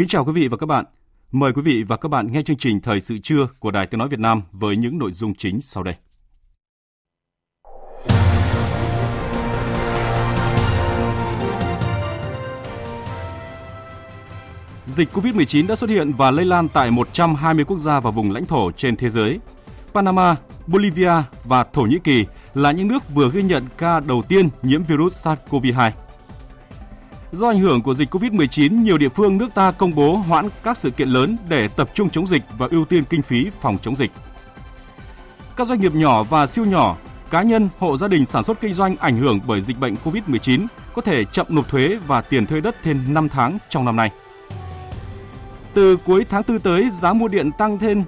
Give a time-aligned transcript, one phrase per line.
[0.00, 0.84] Kính chào quý vị và các bạn.
[1.32, 3.98] Mời quý vị và các bạn nghe chương trình Thời sự trưa của Đài Tiếng
[3.98, 5.94] Nói Việt Nam với những nội dung chính sau đây.
[14.86, 18.46] Dịch COVID-19 đã xuất hiện và lây lan tại 120 quốc gia và vùng lãnh
[18.46, 19.38] thổ trên thế giới.
[19.94, 21.12] Panama, Bolivia
[21.44, 25.26] và Thổ Nhĩ Kỳ là những nước vừa ghi nhận ca đầu tiên nhiễm virus
[25.26, 25.90] SARS-CoV-2.
[27.32, 30.78] Do ảnh hưởng của dịch COVID-19, nhiều địa phương nước ta công bố hoãn các
[30.78, 33.96] sự kiện lớn để tập trung chống dịch và ưu tiên kinh phí phòng chống
[33.96, 34.10] dịch.
[35.56, 36.96] Các doanh nghiệp nhỏ và siêu nhỏ,
[37.30, 40.66] cá nhân, hộ gia đình sản xuất kinh doanh ảnh hưởng bởi dịch bệnh COVID-19
[40.94, 44.10] có thể chậm nộp thuế và tiền thuê đất thêm 5 tháng trong năm nay.
[45.74, 48.02] Từ cuối tháng 4 tới, giá mua điện tăng thêm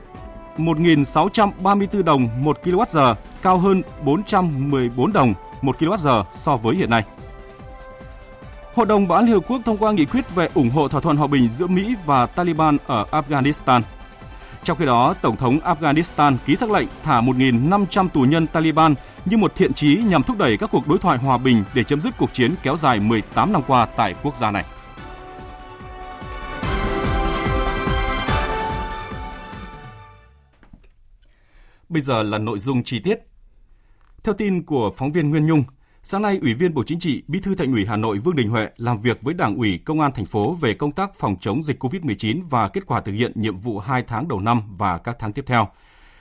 [0.57, 7.05] 1.634 đồng 1 kWh, cao hơn 414 đồng 1 kWh so với hiện nay.
[8.75, 11.01] Hội đồng Bảo an Liên Hợp Quốc thông qua nghị quyết về ủng hộ thỏa
[11.01, 13.83] thuận hòa bình giữa Mỹ và Taliban ở Afghanistan.
[14.65, 19.37] Trong khi đó, Tổng thống Afghanistan ký sắc lệnh thả 1.500 tù nhân Taliban như
[19.37, 22.15] một thiện chí nhằm thúc đẩy các cuộc đối thoại hòa bình để chấm dứt
[22.19, 24.65] cuộc chiến kéo dài 18 năm qua tại quốc gia này.
[31.89, 33.19] Bây giờ là nội dung chi tiết.
[34.25, 35.65] Theo tin của phóng viên Nguyên Nhung,
[36.05, 38.49] Sáng nay, Ủy viên Bộ Chính trị, Bí thư Thành ủy Hà Nội Vương Đình
[38.49, 41.63] Huệ làm việc với Đảng ủy Công an thành phố về công tác phòng chống
[41.63, 45.17] dịch COVID-19 và kết quả thực hiện nhiệm vụ 2 tháng đầu năm và các
[45.19, 45.69] tháng tiếp theo.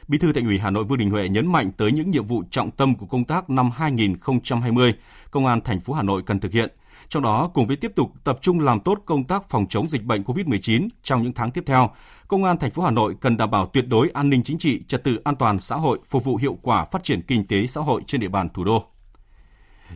[0.08, 2.44] Bí thư Thành ủy Hà Nội Vương Đình Huệ nhấn mạnh tới những nhiệm vụ
[2.52, 4.94] trọng tâm của công tác năm 2020,
[5.32, 6.70] Công an thành phố Hà Nội cần thực hiện.
[7.10, 10.04] Trong đó, cùng với tiếp tục tập trung làm tốt công tác phòng chống dịch
[10.04, 11.90] bệnh COVID-19 trong những tháng tiếp theo,
[12.28, 14.84] Công an thành phố Hà Nội cần đảm bảo tuyệt đối an ninh chính trị,
[14.88, 17.82] trật tự an toàn xã hội, phục vụ hiệu quả phát triển kinh tế xã
[17.82, 18.91] hội trên địa bàn thủ đô.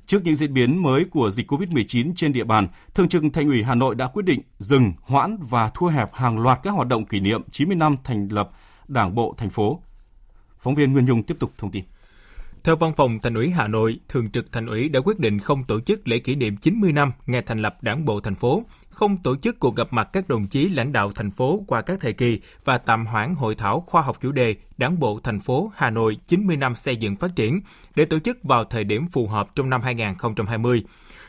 [0.05, 3.63] Trước những diễn biến mới của dịch COVID-19 trên địa bàn, Thường trực Thành ủy
[3.63, 7.05] Hà Nội đã quyết định dừng, hoãn và thua hẹp hàng loạt các hoạt động
[7.05, 8.51] kỷ niệm 90 năm thành lập
[8.87, 9.81] Đảng bộ thành phố.
[10.57, 11.83] Phóng viên Nguyên Nhung tiếp tục thông tin.
[12.63, 15.63] Theo Văn phòng Thành ủy Hà Nội, Thường trực Thành ủy đã quyết định không
[15.63, 18.63] tổ chức lễ kỷ niệm 90 năm ngày thành lập Đảng bộ thành phố,
[18.95, 21.99] không tổ chức cuộc gặp mặt các đồng chí lãnh đạo thành phố qua các
[22.01, 25.71] thời kỳ và tạm hoãn hội thảo khoa học chủ đề Đảng bộ thành phố
[25.75, 27.61] Hà Nội 90 năm xây dựng phát triển
[27.95, 30.83] để tổ chức vào thời điểm phù hợp trong năm 2020.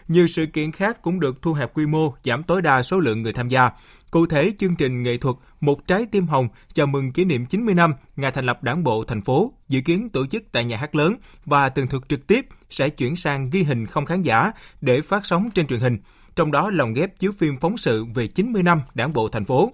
[0.09, 3.23] Nhiều sự kiện khác cũng được thu hẹp quy mô, giảm tối đa số lượng
[3.23, 3.71] người tham gia.
[4.11, 7.75] Cụ thể, chương trình nghệ thuật Một trái tim hồng chào mừng kỷ niệm 90
[7.75, 10.95] năm ngày thành lập Đảng bộ thành phố dự kiến tổ chức tại nhà hát
[10.95, 15.01] lớn và tường thuật trực tiếp sẽ chuyển sang ghi hình không khán giả để
[15.01, 15.99] phát sóng trên truyền hình
[16.37, 19.73] trong đó lồng ghép chiếu phim phóng sự về 90 năm Đảng bộ thành phố.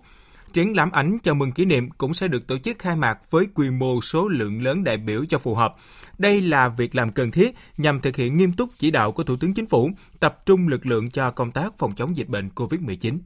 [0.53, 3.47] Triển lãm ảnh chào mừng kỷ niệm cũng sẽ được tổ chức khai mạc với
[3.55, 5.75] quy mô số lượng lớn đại biểu cho phù hợp.
[6.19, 9.37] Đây là việc làm cần thiết nhằm thực hiện nghiêm túc chỉ đạo của Thủ
[9.37, 9.91] tướng Chính phủ,
[10.21, 13.19] tập trung lực lượng cho công tác phòng chống dịch bệnh COVID-19.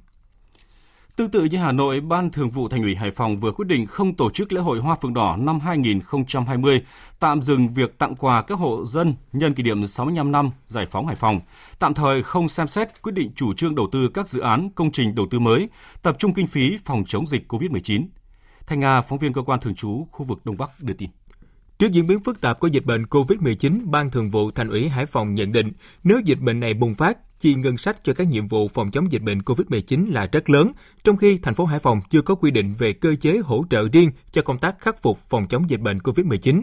[1.16, 3.86] Tương tự như Hà Nội, Ban Thường vụ Thành ủy Hải Phòng vừa quyết định
[3.86, 6.82] không tổ chức lễ hội Hoa Phượng Đỏ năm 2020,
[7.20, 11.06] tạm dừng việc tặng quà các hộ dân nhân kỷ niệm 65 năm giải phóng
[11.06, 11.40] Hải Phòng,
[11.78, 14.92] tạm thời không xem xét quyết định chủ trương đầu tư các dự án công
[14.92, 15.68] trình đầu tư mới,
[16.02, 18.06] tập trung kinh phí phòng chống dịch COVID-19.
[18.66, 21.10] Thanh Nga, phóng viên cơ quan thường trú khu vực Đông Bắc đưa tin.
[21.78, 25.06] Trước diễn biến phức tạp của dịch bệnh COVID-19, Ban Thường vụ Thành ủy Hải
[25.06, 25.72] Phòng nhận định
[26.04, 29.12] nếu dịch bệnh này bùng phát, chi ngân sách cho các nhiệm vụ phòng chống
[29.12, 30.72] dịch bệnh COVID-19 là rất lớn,
[31.04, 33.88] trong khi thành phố Hải Phòng chưa có quy định về cơ chế hỗ trợ
[33.92, 36.62] riêng cho công tác khắc phục phòng chống dịch bệnh COVID-19.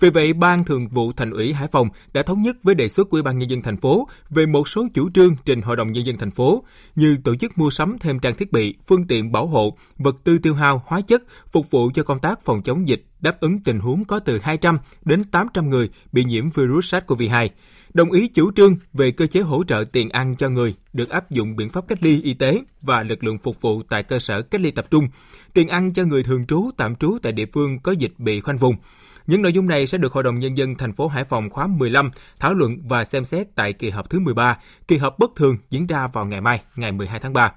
[0.00, 3.10] Vì vậy, Ban Thường vụ Thành ủy Hải Phòng đã thống nhất với đề xuất
[3.10, 5.92] của Ủy ban nhân dân thành phố về một số chủ trương trình Hội đồng
[5.92, 6.64] nhân dân thành phố
[6.96, 10.38] như tổ chức mua sắm thêm trang thiết bị, phương tiện bảo hộ, vật tư
[10.38, 11.22] tiêu hao, hóa chất
[11.52, 14.78] phục vụ cho công tác phòng chống dịch đáp ứng tình huống có từ 200
[15.04, 17.48] đến 800 người bị nhiễm virus SARS-CoV-2
[17.94, 21.30] đồng ý chủ trương về cơ chế hỗ trợ tiền ăn cho người được áp
[21.30, 24.42] dụng biện pháp cách ly y tế và lực lượng phục vụ tại cơ sở
[24.42, 25.08] cách ly tập trung,
[25.52, 28.56] tiền ăn cho người thường trú tạm trú tại địa phương có dịch bị khoanh
[28.56, 28.76] vùng.
[29.26, 31.66] Những nội dung này sẽ được Hội đồng Nhân dân thành phố Hải Phòng khóa
[31.66, 32.10] 15
[32.40, 34.58] thảo luận và xem xét tại kỳ họp thứ 13,
[34.88, 37.52] kỳ họp bất thường diễn ra vào ngày mai, ngày 12 tháng 3.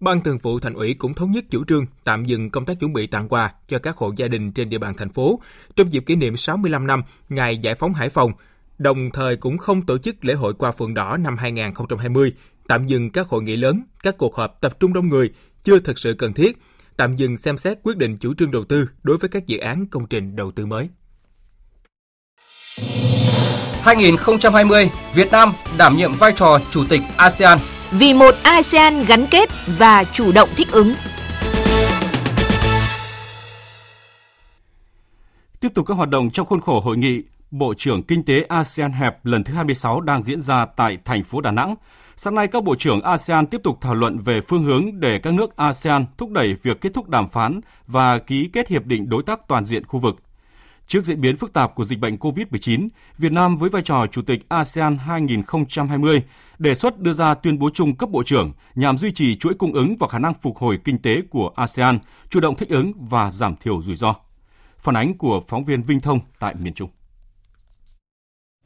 [0.00, 2.92] Ban Thường vụ Thành ủy cũng thống nhất chủ trương tạm dừng công tác chuẩn
[2.92, 5.40] bị tặng quà cho các hộ gia đình trên địa bàn thành phố
[5.76, 8.32] trong dịp kỷ niệm 65 năm ngày giải phóng Hải Phòng,
[8.78, 12.32] đồng thời cũng không tổ chức lễ hội qua phượng đỏ năm 2020,
[12.68, 15.30] tạm dừng các hội nghị lớn, các cuộc họp tập trung đông người
[15.62, 16.58] chưa thực sự cần thiết,
[16.96, 19.86] tạm dừng xem xét quyết định chủ trương đầu tư đối với các dự án
[19.86, 20.88] công trình đầu tư mới.
[23.82, 27.58] 2020, Việt Nam đảm nhiệm vai trò chủ tịch ASEAN
[27.90, 30.94] vì một ASEAN gắn kết và chủ động thích ứng.
[35.60, 37.22] Tiếp tục các hoạt động trong khuôn khổ hội nghị
[37.52, 41.40] Bộ trưởng Kinh tế ASEAN hẹp lần thứ 26 đang diễn ra tại thành phố
[41.40, 41.74] Đà Nẵng.
[42.16, 45.34] Sáng nay, các bộ trưởng ASEAN tiếp tục thảo luận về phương hướng để các
[45.34, 49.22] nước ASEAN thúc đẩy việc kết thúc đàm phán và ký kết hiệp định đối
[49.22, 50.16] tác toàn diện khu vực.
[50.86, 52.88] Trước diễn biến phức tạp của dịch bệnh COVID-19,
[53.18, 56.22] Việt Nam với vai trò Chủ tịch ASEAN 2020
[56.58, 59.72] đề xuất đưa ra tuyên bố chung cấp bộ trưởng nhằm duy trì chuỗi cung
[59.72, 61.98] ứng và khả năng phục hồi kinh tế của ASEAN,
[62.30, 64.14] chủ động thích ứng và giảm thiểu rủi ro.
[64.78, 66.90] Phản ánh của phóng viên Vinh Thông tại miền Trung.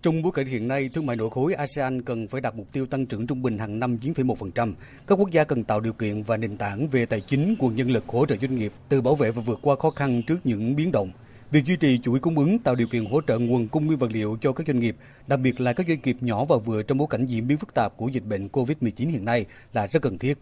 [0.02, 2.86] Trong bối cảnh hiện nay, thương mại nội khối ASEAN cần phải đạt mục tiêu
[2.86, 4.72] tăng trưởng trung bình hàng năm 9,1%.
[5.06, 7.90] Các quốc gia cần tạo điều kiện và nền tảng về tài chính, nguồn nhân
[7.90, 10.76] lực hỗ trợ doanh nghiệp từ bảo vệ và vượt qua khó khăn trước những
[10.76, 11.10] biến động.
[11.50, 14.12] Việc duy trì chuỗi cung ứng tạo điều kiện hỗ trợ nguồn cung nguyên vật
[14.12, 14.96] liệu cho các doanh nghiệp,
[15.26, 17.74] đặc biệt là các doanh nghiệp nhỏ và vừa trong bối cảnh diễn biến phức
[17.74, 20.38] tạp của dịch bệnh COVID-19 hiện nay là rất cần thiết.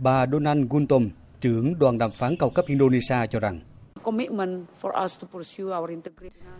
[0.00, 1.08] Bà Donald Guntom,
[1.40, 3.60] trưởng đoàn đàm phán cao cấp Indonesia cho rằng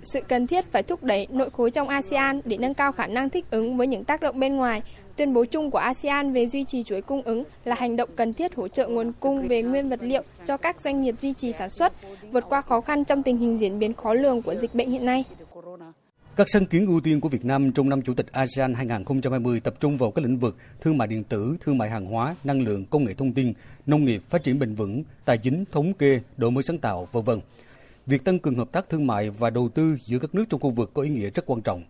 [0.02, 3.30] sự cần thiết phải thúc đẩy nội khối trong ASEAN để nâng cao khả năng
[3.30, 4.82] thích ứng với những tác động bên ngoài.
[5.16, 8.34] Tuyên bố chung của ASEAN về duy trì chuỗi cung ứng là hành động cần
[8.34, 11.52] thiết hỗ trợ nguồn cung về nguyên vật liệu cho các doanh nghiệp duy trì
[11.52, 11.92] sản xuất,
[12.32, 15.06] vượt qua khó khăn trong tình hình diễn biến khó lường của dịch bệnh hiện
[15.06, 15.24] nay.
[16.38, 19.74] Các sáng kiến ưu tiên của Việt Nam trong năm Chủ tịch ASEAN 2020 tập
[19.80, 22.84] trung vào các lĩnh vực thương mại điện tử, thương mại hàng hóa, năng lượng,
[22.90, 23.52] công nghệ thông tin,
[23.86, 27.30] nông nghiệp, phát triển bền vững, tài chính, thống kê, đổi mới sáng tạo, v.v.
[28.06, 30.70] Việc tăng cường hợp tác thương mại và đầu tư giữa các nước trong khu
[30.70, 31.82] vực có ý nghĩa rất quan trọng.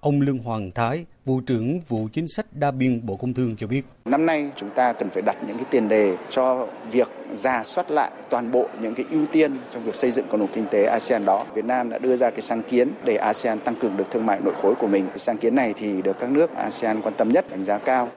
[0.00, 3.66] Ông Lương Hoàng Thái, vụ trưởng vụ chính sách đa biên Bộ Công Thương cho
[3.66, 3.82] biết.
[4.04, 7.90] Năm nay chúng ta cần phải đặt những cái tiền đề cho việc ra soát
[7.90, 10.84] lại toàn bộ những cái ưu tiên trong việc xây dựng cộng đồng kinh tế
[10.84, 11.46] ASEAN đó.
[11.54, 14.40] Việt Nam đã đưa ra cái sáng kiến để ASEAN tăng cường được thương mại
[14.40, 15.06] nội khối của mình.
[15.08, 18.08] Cái sáng kiến này thì được các nước ASEAN quan tâm nhất, đánh giá cao.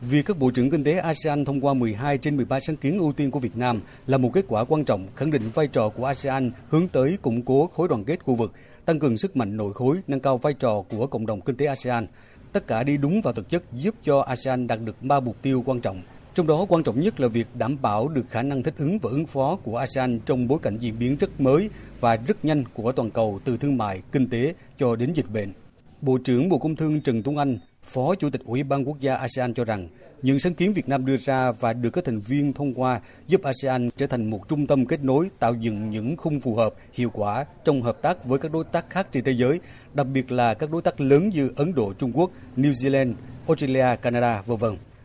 [0.00, 3.12] Việc các bộ trưởng kinh tế ASEAN thông qua 12 trên 13 sáng kiến ưu
[3.12, 6.06] tiên của Việt Nam là một kết quả quan trọng khẳng định vai trò của
[6.06, 8.52] ASEAN hướng tới củng cố khối đoàn kết khu vực,
[8.84, 11.66] tăng cường sức mạnh nội khối, nâng cao vai trò của cộng đồng kinh tế
[11.66, 12.06] ASEAN.
[12.52, 15.62] Tất cả đi đúng vào thực chất giúp cho ASEAN đạt được ba mục tiêu
[15.66, 16.02] quan trọng.
[16.34, 19.10] Trong đó quan trọng nhất là việc đảm bảo được khả năng thích ứng và
[19.10, 21.70] ứng phó của ASEAN trong bối cảnh diễn biến rất mới
[22.00, 25.52] và rất nhanh của toàn cầu từ thương mại, kinh tế cho đến dịch bệnh.
[26.00, 29.16] Bộ trưởng Bộ Công Thương Trần Tuấn Anh, Phó Chủ tịch Ủy ban Quốc gia
[29.16, 29.88] ASEAN cho rằng,
[30.22, 33.42] những sáng kiến Việt Nam đưa ra và được các thành viên thông qua giúp
[33.42, 37.10] ASEAN trở thành một trung tâm kết nối, tạo dựng những khung phù hợp, hiệu
[37.12, 39.60] quả trong hợp tác với các đối tác khác trên thế giới,
[39.94, 43.14] đặc biệt là các đối tác lớn như Ấn Độ, Trung Quốc, New Zealand,
[43.46, 44.64] Australia, Canada, v.v.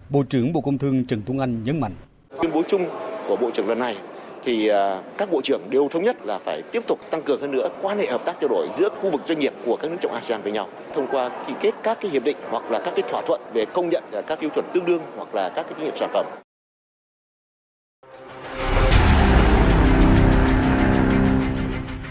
[0.09, 1.95] Bộ trưởng Bộ Công Thương Trần Tuấn Anh nhấn mạnh.
[2.42, 2.89] Tuyên bố chung
[3.27, 3.98] của Bộ trưởng lần này
[4.44, 7.51] thì à, các bộ trưởng đều thống nhất là phải tiếp tục tăng cường hơn
[7.51, 9.98] nữa quan hệ hợp tác trao đổi giữa khu vực doanh nghiệp của các nước
[10.01, 12.94] trong ASEAN với nhau thông qua ký kết các cái hiệp định hoặc là các
[12.95, 15.74] cái thỏa thuận về công nhận các tiêu chuẩn tương đương hoặc là các cái
[15.75, 16.25] kinh nghiệm sản phẩm.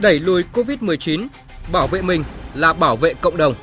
[0.03, 1.27] Đẩy lùi Covid-19,
[1.73, 3.55] bảo vệ mình là bảo vệ cộng đồng.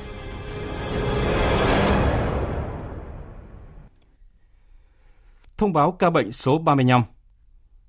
[5.58, 7.02] Thông báo ca bệnh số 35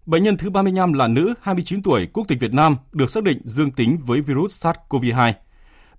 [0.05, 3.41] Bệnh nhân thứ 35 là nữ 29 tuổi quốc tịch Việt Nam được xác định
[3.43, 5.33] dương tính với virus SARS-CoV-2.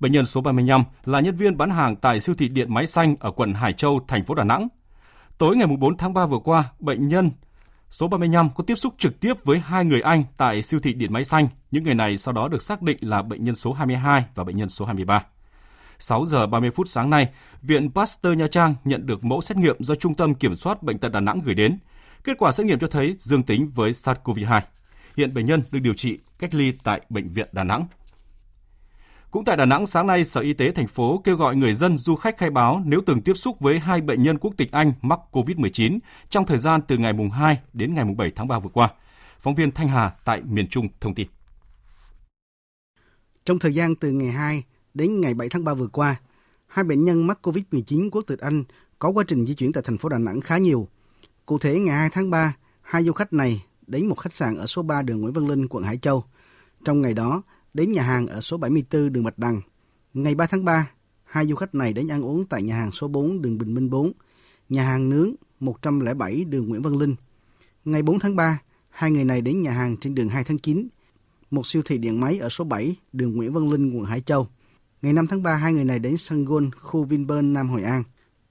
[0.01, 3.17] Bệnh nhân số 35 là nhân viên bán hàng tại siêu thị điện máy xanh
[3.21, 4.69] ở quận Hải Châu, thành phố Đà Nẵng.
[5.39, 7.31] Tối ngày 4 tháng 3 vừa qua, bệnh nhân
[7.91, 11.13] số 35 có tiếp xúc trực tiếp với hai người Anh tại siêu thị điện
[11.13, 11.49] máy xanh.
[11.71, 14.57] Những người này sau đó được xác định là bệnh nhân số 22 và bệnh
[14.57, 15.23] nhân số 23.
[15.99, 17.29] 6 giờ 30 phút sáng nay,
[17.63, 20.99] Viện Pasteur Nha Trang nhận được mẫu xét nghiệm do Trung tâm Kiểm soát Bệnh
[20.99, 21.79] tật Đà Nẵng gửi đến.
[22.25, 24.61] Kết quả xét nghiệm cho thấy dương tính với SARS-CoV-2.
[25.17, 27.87] Hiện bệnh nhân được điều trị cách ly tại Bệnh viện Đà Nẵng.
[29.31, 31.99] Cũng tại Đà Nẵng, sáng nay, Sở Y tế thành phố kêu gọi người dân
[31.99, 34.93] du khách khai báo nếu từng tiếp xúc với hai bệnh nhân quốc tịch Anh
[35.03, 35.99] mắc COVID-19
[36.31, 38.89] trong thời gian từ ngày mùng 2 đến ngày mùng 7 tháng 3 vừa qua.
[39.41, 41.29] Phóng viên Thanh Hà tại miền Trung thông tin.
[43.45, 44.63] Trong thời gian từ ngày 2
[44.97, 46.21] đến ngày 7 tháng 3 vừa qua,
[46.67, 48.65] hai bệnh nhân mắc COVID-19 quốc tịch Anh
[48.99, 50.89] có quá trình di chuyển tại thành phố Đà Nẵng khá nhiều.
[51.47, 54.67] Cụ thể, ngày 2 tháng 3, hai du khách này đến một khách sạn ở
[54.67, 56.25] số 3 đường Nguyễn Văn Linh, quận Hải Châu.
[56.85, 57.43] Trong ngày đó,
[57.75, 59.61] đến nhà hàng ở số 74 đường Bạch Đằng.
[60.15, 60.91] Ngày 3 tháng 3,
[61.25, 63.91] hai du khách này đến ăn uống tại nhà hàng số 4 đường Bình Minh
[63.91, 64.13] 4,
[64.69, 67.15] nhà hàng nướng 107 đường Nguyễn Văn Linh.
[67.85, 70.89] Ngày 4 tháng 3, hai người này đến nhà hàng trên đường 2 tháng 9,
[71.51, 74.49] một siêu thị điện máy ở số 7 đường Nguyễn Văn Linh, quận Hải Châu.
[75.07, 78.03] Ngày 5 tháng 3, hai người này đến sân golf khu Vinpearl Nam Hội An.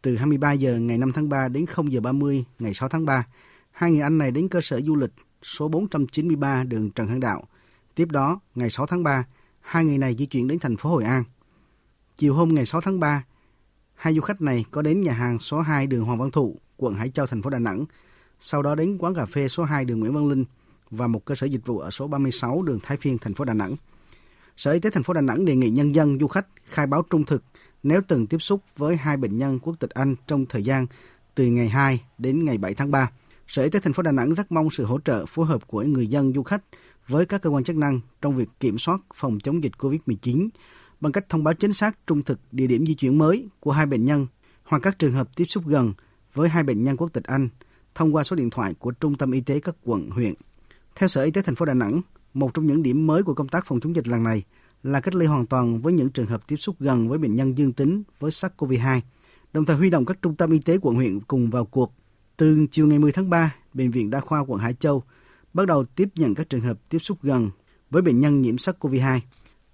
[0.01, 3.27] Từ 23 giờ ngày 5 tháng 3 đến 0 giờ 30 ngày 6 tháng 3,
[3.71, 5.12] hai người anh này đến cơ sở du lịch
[5.43, 7.43] số 493 đường Trần Hưng Đạo.
[7.95, 9.25] Tiếp đó, ngày 6 tháng 3,
[9.62, 11.24] hai người này di chuyển đến thành phố Hội An.
[12.15, 13.24] Chiều hôm ngày 6 tháng 3,
[13.95, 16.93] hai du khách này có đến nhà hàng số 2 đường Hoàng Văn Thụ, quận
[16.93, 17.85] Hải Châu, thành phố Đà Nẵng,
[18.39, 20.45] sau đó đến quán cà phê số 2 đường Nguyễn Văn Linh
[20.91, 23.53] và một cơ sở dịch vụ ở số 36 đường Thái Phiên, thành phố Đà
[23.53, 23.75] Nẵng.
[24.57, 27.01] Sở Y tế thành phố Đà Nẵng đề nghị nhân dân du khách khai báo
[27.09, 27.43] trung thực
[27.83, 30.88] nếu từng tiếp xúc với hai bệnh nhân quốc tịch Anh trong thời gian
[31.35, 33.12] từ ngày 2 đến ngày 7 tháng 3.
[33.47, 35.81] Sở Y tế thành phố Đà Nẵng rất mong sự hỗ trợ phối hợp của
[35.81, 36.63] người dân du khách
[37.07, 40.50] với các cơ quan chức năng trong việc kiểm soát phòng chống dịch COVID-19
[41.01, 43.85] bằng cách thông báo chính xác trung thực địa điểm di chuyển mới của hai
[43.85, 44.27] bệnh nhân
[44.63, 45.93] hoặc các trường hợp tiếp xúc gần
[46.33, 47.50] với hai bệnh nhân quốc tịch Anh
[47.95, 50.33] thông qua số điện thoại của Trung tâm Y tế các quận, huyện.
[50.95, 52.01] Theo Sở Y tế thành phố Đà Nẵng,
[52.36, 54.44] một trong những điểm mới của công tác phòng chống dịch lần này
[54.84, 57.58] là cách ly hoàn toàn với những trường hợp tiếp xúc gần với bệnh nhân
[57.58, 59.00] dương tính với SARS-CoV-2,
[59.54, 61.92] đồng thời huy động các trung tâm y tế quận huyện cùng vào cuộc.
[62.38, 65.04] Từ chiều ngày 10 tháng 3, Bệnh viện Đa khoa quận Hải Châu
[65.54, 67.50] bắt đầu tiếp nhận các trường hợp tiếp xúc gần
[67.89, 69.20] với bệnh nhân nhiễm SARS-CoV-2.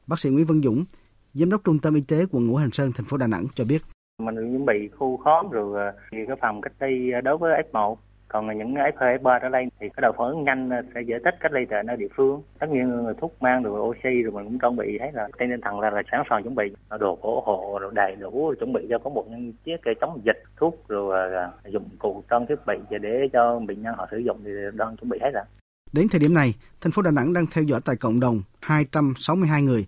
[0.08, 0.86] Bác sĩ Nguyễn Văn Dũng,
[1.34, 3.66] Giám đốc Trung tâm Y tế quận Ngũ Hành Sơn, thành phố Đà Nẵng cho
[3.70, 3.82] biết.
[4.24, 7.96] Mình chuẩn bị khu khóm rồi à, cái phòng cách ly đối với F1
[8.32, 11.36] còn những F2, F3 trở lên thì cái đầu phản ứng nhanh sẽ dễ tích
[11.40, 12.42] cách ly tại nơi địa phương.
[12.60, 15.50] Tất nhiên người thuốc mang rồi oxy rồi mình cũng chuẩn bị thấy là trên
[15.50, 16.64] tinh thần là, là sẵn sàng chuẩn bị
[17.00, 19.26] đồ cổ hộ rồi đầy đủ chuẩn bị cho có một
[19.66, 23.60] chiếc cây chống dịch thuốc rồi à, à, dụng cụ trang thiết bị để cho
[23.60, 25.44] bệnh nhân họ sử dụng thì đang chuẩn bị hết rồi.
[25.94, 29.62] Đến thời điểm này, thành phố Đà Nẵng đang theo dõi tại cộng đồng 262
[29.62, 29.86] người,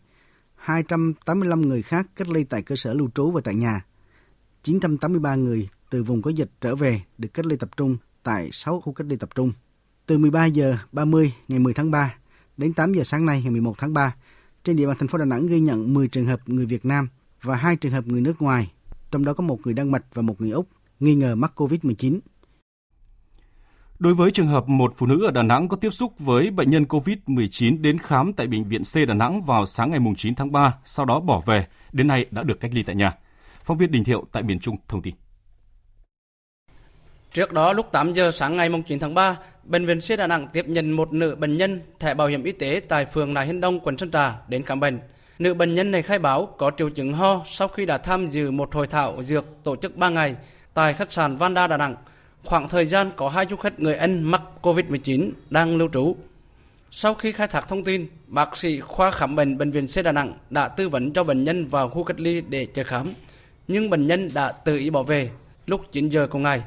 [0.56, 3.86] 285 người khác cách ly tại cơ sở lưu trú và tại nhà.
[4.62, 8.82] 983 người từ vùng có dịch trở về được cách ly tập trung tại 6
[8.82, 9.52] khu cách ly tập trung.
[10.06, 12.16] Từ 13 giờ 30 ngày 10 tháng 3
[12.58, 14.16] đến 8 giờ sáng nay ngày 11 tháng 3,
[14.64, 17.08] trên địa bàn thành phố Đà Nẵng ghi nhận 10 trường hợp người Việt Nam
[17.42, 18.72] và 2 trường hợp người nước ngoài,
[19.12, 20.68] trong đó có một người Đan Mạch và một người Úc
[21.00, 22.20] nghi ngờ mắc COVID-19.
[24.00, 26.70] Đối với trường hợp một phụ nữ ở Đà Nẵng có tiếp xúc với bệnh
[26.70, 30.52] nhân COVID-19 đến khám tại Bệnh viện C Đà Nẵng vào sáng ngày 9 tháng
[30.52, 33.12] 3, sau đó bỏ về, đến nay đã được cách ly tại nhà.
[33.64, 35.16] Phóng viên Đình Thiệu tại miền Trung thông tin.
[37.34, 40.48] Trước đó lúc 8 giờ sáng ngày 9 tháng 3, Bệnh viện C Đà Nẵng
[40.48, 43.62] tiếp nhận một nữ bệnh nhân thẻ bảo hiểm y tế tại phường Nại Hiên
[43.62, 45.00] Đông, quận Sơn Trà đến khám bệnh.
[45.40, 48.52] Nữ bệnh nhân này khai báo có triệu chứng ho sau khi đã tham dự
[48.52, 50.36] một hội thảo dược tổ chức 3 ngày
[50.74, 51.96] tại khách sạn Vanda Đà Nẵng.
[52.44, 56.16] Khoảng thời gian có hai du khách người Anh mắc COVID-19 đang lưu trú.
[56.92, 60.12] Sau khi khai thác thông tin, bác sĩ khoa khám bệnh bệnh viện C Đà
[60.12, 63.14] Nẵng đã tư vấn cho bệnh nhân vào khu cách ly để chờ khám,
[63.68, 65.30] nhưng bệnh nhân đã tự ý bỏ về
[65.66, 66.62] lúc 9 giờ cùng ngày.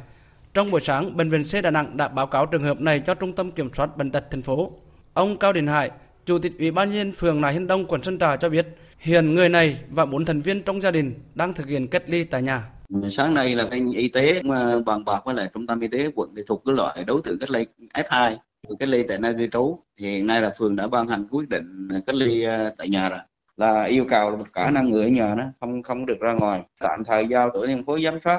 [0.56, 3.14] Trong buổi sáng, Bệnh viện C Đà Nẵng đã báo cáo trường hợp này cho
[3.14, 4.72] Trung tâm Kiểm soát Bệnh tật thành phố.
[5.14, 5.90] Ông Cao Đình Hải,
[6.26, 8.66] Chủ tịch Ủy ban nhân phường Nại Hiên Đông, quận Sơn Trà cho biết,
[8.98, 12.24] hiện người này và bốn thành viên trong gia đình đang thực hiện cách ly
[12.24, 12.70] tại nhà.
[13.10, 14.42] Sáng nay là bên y tế
[14.86, 17.38] bàn bạc với lại trung tâm y tế quận thì thuộc cái loại đối tượng
[17.38, 18.36] cách ly F2
[18.78, 21.88] cách ly tại nơi cư trú hiện nay là phường đã ban hành quyết định
[22.06, 23.18] cách ly ờ, tại nhà rồi
[23.56, 27.04] là yêu cầu cả năm người ở nhà đó không không được ra ngoài tạm
[27.04, 28.38] thời giao tổ dân phố giám sát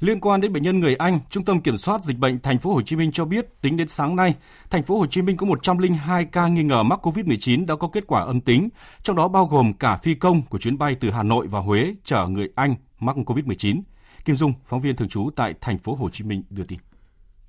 [0.00, 2.74] Liên quan đến bệnh nhân người Anh, Trung tâm Kiểm soát Dịch bệnh Thành phố
[2.74, 4.34] Hồ Chí Minh cho biết tính đến sáng nay,
[4.70, 8.04] Thành phố Hồ Chí Minh có 102 ca nghi ngờ mắc COVID-19 đã có kết
[8.06, 8.68] quả âm tính,
[9.02, 11.94] trong đó bao gồm cả phi công của chuyến bay từ Hà Nội và Huế
[12.04, 13.82] chở người Anh mắc COVID-19.
[14.24, 16.78] Kim Dung, phóng viên thường trú tại Thành phố Hồ Chí Minh đưa tin.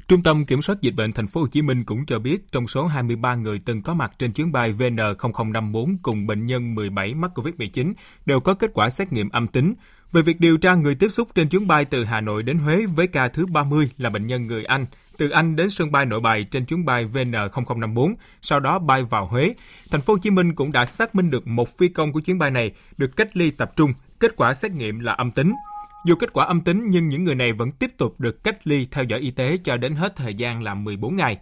[0.08, 2.68] Trung tâm Kiểm soát Dịch bệnh Thành phố Hồ Chí Minh cũng cho biết trong
[2.68, 7.32] số 23 người từng có mặt trên chuyến bay VN0054 cùng bệnh nhân 17 mắc
[7.36, 7.94] COVID-19
[8.25, 9.74] đều có kết quả xét nghiệm âm tính.
[10.12, 12.86] Về việc điều tra người tiếp xúc trên chuyến bay từ Hà Nội đến Huế
[12.86, 14.86] với ca thứ 30 là bệnh nhân người Anh,
[15.18, 19.26] từ Anh đến sân bay Nội Bài trên chuyến bay VN0054, sau đó bay vào
[19.26, 19.54] Huế.
[19.92, 22.40] Thành phố Hồ Chí Minh cũng đã xác minh được một phi công của chuyến
[22.40, 25.54] bay này được cách ly tập trung, kết quả xét nghiệm là âm tính.
[26.06, 28.88] Dù kết quả âm tính nhưng những người này vẫn tiếp tục được cách ly
[28.92, 31.38] theo dõi y tế cho đến hết thời gian là 14 ngày.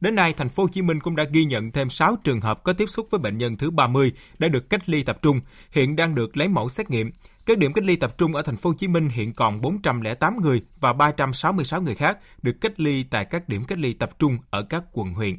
[0.00, 2.62] Đến nay, thành phố Hồ Chí Minh cũng đã ghi nhận thêm 6 trường hợp
[2.62, 5.40] có tiếp xúc với bệnh nhân thứ 30 đã được cách ly tập trung,
[5.72, 7.10] hiện đang được lấy mẫu xét nghiệm.
[7.48, 10.40] Các điểm cách ly tập trung ở thành phố Hồ Chí Minh hiện còn 408
[10.40, 14.38] người và 366 người khác được cách ly tại các điểm cách ly tập trung
[14.50, 15.36] ở các quận huyện.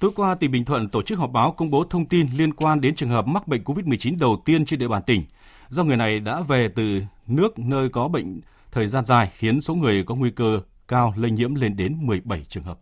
[0.00, 2.80] Tối qua, tỉnh Bình Thuận tổ chức họp báo công bố thông tin liên quan
[2.80, 5.24] đến trường hợp mắc bệnh COVID-19 đầu tiên trên địa bàn tỉnh.
[5.68, 8.40] Do người này đã về từ nước nơi có bệnh
[8.72, 12.44] thời gian dài khiến số người có nguy cơ cao lây nhiễm lên đến 17
[12.48, 12.78] trường hợp.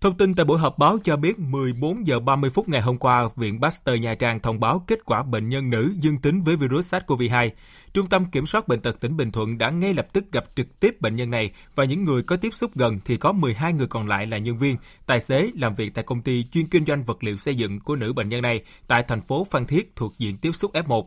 [0.00, 3.28] Thông tin tại buổi họp báo cho biết 14 giờ 30 phút ngày hôm qua,
[3.36, 6.94] Viện Pasteur Nha Trang thông báo kết quả bệnh nhân nữ dương tính với virus
[6.94, 7.50] SARS-CoV-2.
[7.92, 10.80] Trung tâm Kiểm soát Bệnh tật tỉnh Bình Thuận đã ngay lập tức gặp trực
[10.80, 13.86] tiếp bệnh nhân này và những người có tiếp xúc gần thì có 12 người
[13.86, 14.76] còn lại là nhân viên,
[15.06, 17.96] tài xế làm việc tại công ty chuyên kinh doanh vật liệu xây dựng của
[17.96, 21.04] nữ bệnh nhân này tại thành phố Phan Thiết thuộc diện tiếp xúc F1.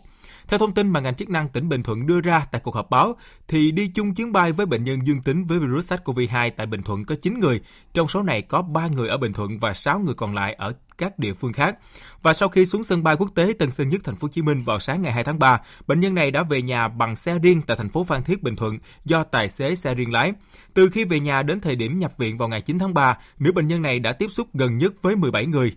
[0.48, 2.90] Theo thông tin mà ngành chức năng tỉnh Bình Thuận đưa ra tại cuộc họp
[2.90, 3.16] báo,
[3.48, 6.84] thì đi chung chuyến bay với bệnh nhân dương tính với virus SARS-CoV-2 tại Bình
[6.84, 7.62] Thuận có 9 người,
[7.94, 10.74] trong số này có 3 người ở Bình Thuận và 6 người còn lại ở
[10.98, 11.78] các địa phương khác.
[12.22, 14.42] Và sau khi xuống sân bay quốc tế Tân Sơn Nhất thành phố Hồ Chí
[14.42, 17.40] Minh vào sáng ngày 2 tháng 3, bệnh nhân này đã về nhà bằng xe
[17.40, 20.34] riêng tại thành phố Phan Thiết Bình Thuận do tài xế xe riêng lái.
[20.74, 23.52] Từ khi về nhà đến thời điểm nhập viện vào ngày 9 tháng 3, nữ
[23.52, 25.74] bệnh nhân này đã tiếp xúc gần nhất với 17 người.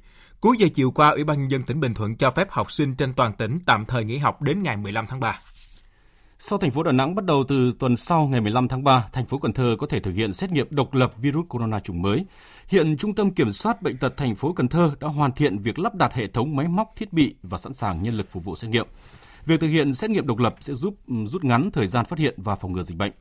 [0.47, 2.95] Cuối giờ chiều qua, Ủy ban nhân dân tỉnh Bình Thuận cho phép học sinh
[2.95, 5.39] trên toàn tỉnh tạm thời nghỉ học đến ngày 15 tháng 3.
[6.39, 9.27] Sau thành phố Đà Nẵng bắt đầu từ tuần sau ngày 15 tháng 3, thành
[9.27, 12.25] phố Cần Thơ có thể thực hiện xét nghiệm độc lập virus corona chủng mới.
[12.69, 15.79] Hiện Trung tâm Kiểm soát Bệnh tật thành phố Cần Thơ đã hoàn thiện việc
[15.79, 18.57] lắp đặt hệ thống máy móc thiết bị và sẵn sàng nhân lực phục vụ
[18.57, 18.87] xét nghiệm.
[19.47, 22.35] Việc thực hiện xét nghiệm độc lập sẽ giúp rút ngắn thời gian phát hiện
[22.37, 23.13] và phòng ngừa dịch bệnh.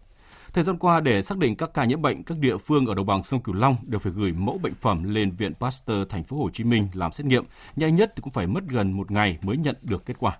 [0.56, 3.06] Thời gian qua, để xác định các ca nhiễm bệnh, các địa phương ở đồng
[3.06, 6.38] bằng sông Cửu Long đều phải gửi mẫu bệnh phẩm lên Viện Pasteur Thành phố
[6.38, 7.46] Hồ Chí Minh làm xét nghiệm.
[7.76, 10.38] Nhanh nhất thì cũng phải mất gần một ngày mới nhận được kết quả.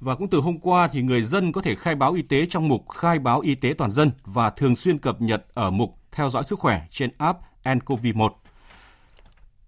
[0.00, 2.68] Và cũng từ hôm qua thì người dân có thể khai báo y tế trong
[2.68, 6.28] mục khai báo y tế toàn dân và thường xuyên cập nhật ở mục theo
[6.28, 7.38] dõi sức khỏe trên app
[7.74, 8.32] nCoV 1.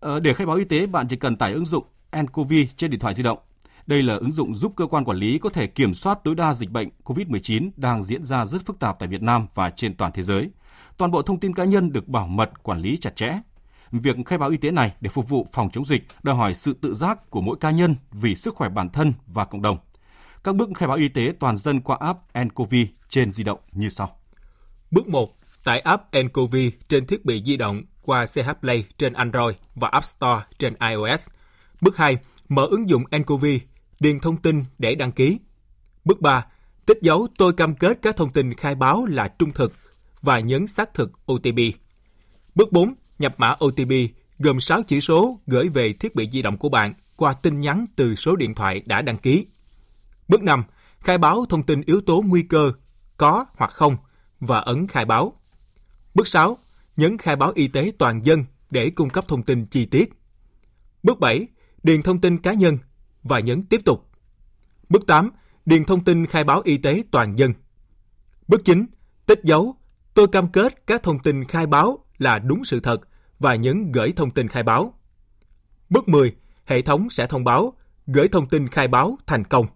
[0.01, 1.85] Ờ, để khai báo y tế, bạn chỉ cần tải ứng dụng
[2.23, 3.39] nCoV trên điện thoại di động
[3.87, 6.55] đây là ứng dụng giúp cơ quan quản lý có thể kiểm soát tối đa
[6.55, 10.13] dịch bệnh COVID-19 đang diễn ra rất phức tạp tại Việt Nam và trên toàn
[10.13, 10.51] thế giới.
[10.97, 13.33] Toàn bộ thông tin cá nhân được bảo mật, quản lý chặt chẽ.
[13.91, 16.73] Việc khai báo y tế này để phục vụ phòng chống dịch đòi hỏi sự
[16.73, 19.79] tự giác của mỗi cá nhân vì sức khỏe bản thân và cộng đồng.
[20.45, 22.75] Các bước khai báo y tế toàn dân qua app nCoV
[23.09, 24.17] trên di động như sau.
[24.91, 25.31] Bước 1.
[25.65, 26.57] Tải app nCoV
[26.89, 31.29] trên thiết bị di động qua CH Play trên Android và App Store trên iOS.
[31.81, 32.17] Bước 2.
[32.49, 33.45] Mở ứng dụng nCoV
[34.03, 35.39] điền thông tin để đăng ký.
[36.05, 36.47] Bước 3.
[36.87, 39.73] Tích dấu tôi cam kết các thông tin khai báo là trung thực
[40.23, 41.59] và nhấn xác thực OTP.
[42.55, 42.95] Bước 4.
[43.19, 43.93] Nhập mã OTP
[44.39, 47.87] gồm 6 chỉ số gửi về thiết bị di động của bạn qua tin nhắn
[47.97, 49.47] từ số điện thoại đã đăng ký.
[50.29, 50.65] Bước 5.
[50.99, 52.73] Khai báo thông tin yếu tố nguy cơ
[53.17, 53.97] có hoặc không
[54.41, 55.33] và ấn khai báo.
[56.15, 56.59] Bước 6.
[56.97, 60.13] Nhấn khai báo y tế toàn dân để cung cấp thông tin chi tiết.
[61.03, 61.47] Bước 7.
[61.83, 62.79] Điền thông tin cá nhân
[63.23, 64.09] và nhấn tiếp tục.
[64.89, 65.31] Bước 8.
[65.67, 67.53] Điền thông tin khai báo y tế toàn dân.
[68.49, 68.87] Bước 9.
[69.27, 69.77] Tích dấu.
[70.15, 73.01] Tôi cam kết các thông tin khai báo là đúng sự thật
[73.39, 74.95] và nhấn gửi thông tin khai báo.
[75.91, 76.35] Bước 10.
[76.65, 77.73] Hệ thống sẽ thông báo
[78.07, 79.67] gửi thông tin khai báo thành công.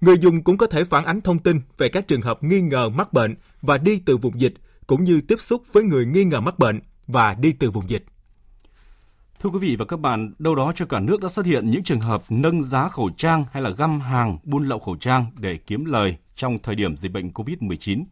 [0.00, 2.88] Người dùng cũng có thể phản ánh thông tin về các trường hợp nghi ngờ
[2.88, 4.54] mắc bệnh và đi từ vùng dịch,
[4.86, 8.04] cũng như tiếp xúc với người nghi ngờ mắc bệnh và đi từ vùng dịch.
[9.42, 11.82] Thưa quý vị và các bạn, đâu đó cho cả nước đã xuất hiện những
[11.82, 15.56] trường hợp nâng giá khẩu trang hay là găm hàng buôn lậu khẩu trang để
[15.56, 18.04] kiếm lời trong thời điểm dịch bệnh COVID-19.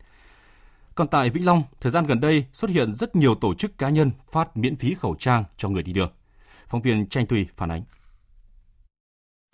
[0.94, 3.88] Còn tại Vĩnh Long, thời gian gần đây xuất hiện rất nhiều tổ chức cá
[3.88, 6.12] nhân phát miễn phí khẩu trang cho người đi đường.
[6.66, 7.82] Phóng viên Tranh Tùy phản ánh.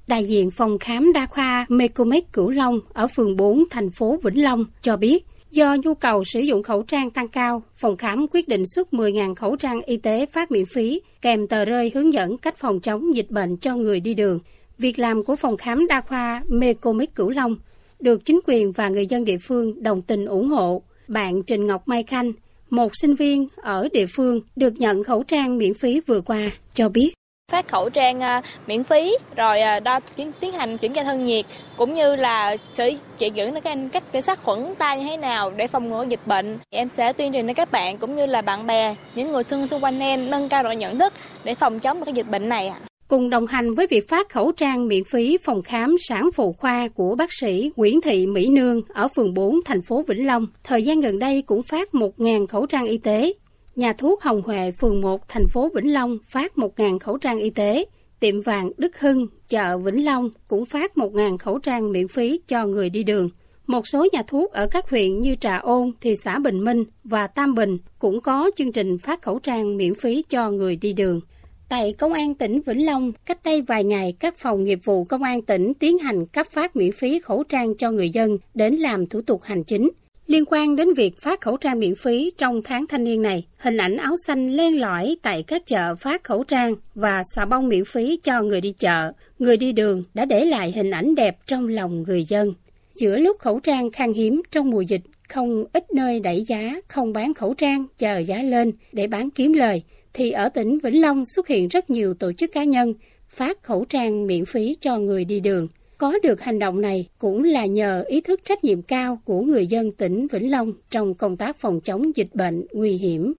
[0.07, 4.43] Đại diện phòng khám đa khoa Mecomed Cửu Long ở phường 4 thành phố Vĩnh
[4.43, 8.49] Long cho biết, Do nhu cầu sử dụng khẩu trang tăng cao, phòng khám quyết
[8.49, 12.39] định xuất 10.000 khẩu trang y tế phát miễn phí, kèm tờ rơi hướng dẫn
[12.39, 14.39] cách phòng chống dịch bệnh cho người đi đường.
[14.79, 17.57] Việc làm của phòng khám đa khoa Mecomic Cửu Long
[18.01, 20.83] được chính quyền và người dân địa phương đồng tình ủng hộ.
[21.09, 22.33] Bạn Trình Ngọc Mai Khanh,
[22.71, 26.89] một sinh viên ở địa phương được nhận khẩu trang miễn phí vừa qua, cho
[26.89, 27.15] biết
[27.55, 31.25] phát khẩu trang à, miễn phí rồi à, đo tiến, tiến hành kiểm tra thân
[31.25, 31.45] nhiệt
[31.77, 35.17] cũng như là sử chỉ dẫn các anh cách cái sát khuẩn tay như thế
[35.17, 36.59] nào để phòng ngừa dịch bệnh.
[36.71, 39.69] Em sẽ tuyên truyền đến các bạn cũng như là bạn bè những người thân
[39.69, 41.13] xung quanh em nâng cao độ nhận thức
[41.45, 42.81] để phòng chống cái dịch bệnh này ạ.
[43.09, 46.89] Cùng đồng hành với việc phát khẩu trang miễn phí phòng khám sản phụ khoa
[46.95, 50.85] của bác sĩ Nguyễn Thị Mỹ Nương ở phường 4 thành phố Vĩnh Long, thời
[50.85, 53.33] gian gần đây cũng phát 1.000 khẩu trang y tế.
[53.77, 57.51] Nhà thuốc Hồng Huệ, phường 1, thành phố Vĩnh Long phát 1.000 khẩu trang y
[57.51, 57.85] tế.
[58.21, 62.67] Tiệm vàng Đức Hưng, chợ Vĩnh Long cũng phát 1.000 khẩu trang miễn phí cho
[62.67, 63.31] người đi đường.
[63.67, 67.27] Một số nhà thuốc ở các huyện như Trà Ôn, thị xã Bình Minh và
[67.27, 71.21] Tam Bình cũng có chương trình phát khẩu trang miễn phí cho người đi đường.
[71.69, 75.23] Tại Công an tỉnh Vĩnh Long, cách đây vài ngày, các phòng nghiệp vụ Công
[75.23, 79.07] an tỉnh tiến hành cấp phát miễn phí khẩu trang cho người dân đến làm
[79.07, 79.91] thủ tục hành chính.
[80.27, 83.77] Liên quan đến việc phát khẩu trang miễn phí trong tháng thanh niên này, hình
[83.77, 87.85] ảnh áo xanh len lỏi tại các chợ phát khẩu trang và xà bông miễn
[87.85, 91.69] phí cho người đi chợ, người đi đường đã để lại hình ảnh đẹp trong
[91.69, 92.55] lòng người dân.
[92.95, 97.13] Giữa lúc khẩu trang khan hiếm trong mùa dịch không ít nơi đẩy giá, không
[97.13, 99.83] bán khẩu trang, chờ giá lên để bán kiếm lời,
[100.13, 102.95] thì ở tỉnh Vĩnh Long xuất hiện rất nhiều tổ chức cá nhân
[103.29, 105.69] phát khẩu trang miễn phí cho người đi đường.
[105.99, 109.67] Có được hành động này cũng là nhờ ý thức trách nhiệm cao của người
[109.67, 113.33] dân tỉnh Vĩnh Long trong công tác phòng chống dịch bệnh nguy hiểm.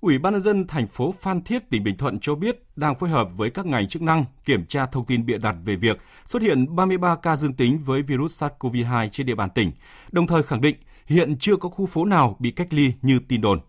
[0.00, 3.10] Ủy ban nhân dân thành phố Phan Thiết, tỉnh Bình Thuận cho biết đang phối
[3.10, 6.42] hợp với các ngành chức năng kiểm tra thông tin bịa đặt về việc xuất
[6.42, 9.72] hiện 33 ca dương tính với virus SARS-CoV-2 trên địa bàn tỉnh,
[10.12, 10.76] đồng thời khẳng định
[11.06, 13.60] hiện chưa có khu phố nào bị cách ly như tin đồn.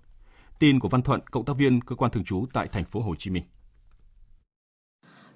[0.60, 3.16] Tin của Văn Thuận, cộng tác viên cơ quan thường trú tại thành phố Hồ
[3.16, 3.44] Chí Minh.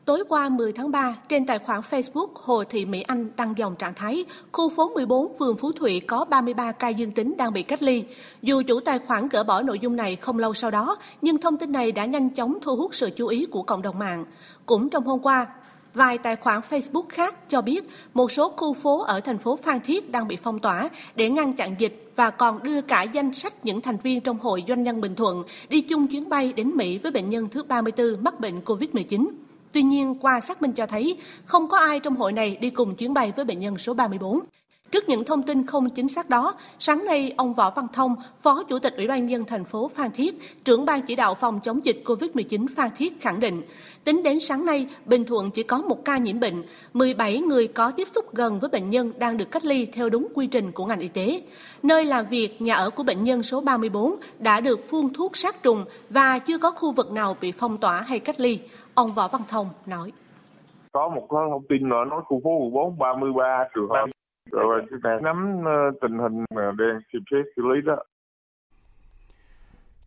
[0.08, 3.76] Tối qua 10 tháng 3, trên tài khoản Facebook Hồ Thị Mỹ Anh đăng dòng
[3.76, 7.63] trạng thái khu phố 14 phường Phú Thụy có 33 ca dương tính đang bị
[7.63, 8.04] cách ly.
[8.41, 11.58] Dù chủ tài khoản gỡ bỏ nội dung này không lâu sau đó, nhưng thông
[11.58, 14.26] tin này đã nhanh chóng thu hút sự chú ý của cộng đồng mạng.
[14.65, 15.46] Cũng trong hôm qua,
[15.93, 19.80] vài tài khoản Facebook khác cho biết một số khu phố ở thành phố Phan
[19.80, 23.65] Thiết đang bị phong tỏa để ngăn chặn dịch và còn đưa cả danh sách
[23.65, 26.98] những thành viên trong Hội Doanh nhân Bình Thuận đi chung chuyến bay đến Mỹ
[26.98, 29.28] với bệnh nhân thứ 34 mắc bệnh COVID-19.
[29.78, 32.96] Tuy nhiên, qua xác minh cho thấy không có ai trong hội này đi cùng
[32.96, 34.40] chuyến bay với bệnh nhân số 34.
[34.92, 38.63] Trước những thông tin không chính xác đó, sáng nay ông Võ Văn Thông, Phó
[38.63, 41.86] Chủ tịch Ủy ban nhân thành phố Phan Thiết, trưởng ban chỉ đạo phòng chống
[41.86, 43.62] dịch COVID-19 Phan Thiết khẳng định,
[44.04, 46.63] tính đến sáng nay, Bình Thuận chỉ có một ca nhiễm bệnh,
[46.94, 50.28] 17 người có tiếp xúc gần với bệnh nhân đang được cách ly theo đúng
[50.34, 51.42] quy trình của ngành y tế.
[51.84, 55.63] Nơi làm việc, nhà ở của bệnh nhân số 34 đã được phun thuốc sát
[55.63, 58.60] trùng và chưa có khu vực nào bị phong tỏa hay cách ly.
[58.97, 60.12] Ông Võ Văn Thông nói.
[60.93, 64.05] Có một thông tin nữa nói khu phố 14 33 trường hợp
[64.51, 67.95] rồi đang nắm ờ, tình hình đang xem xét xử lý đó.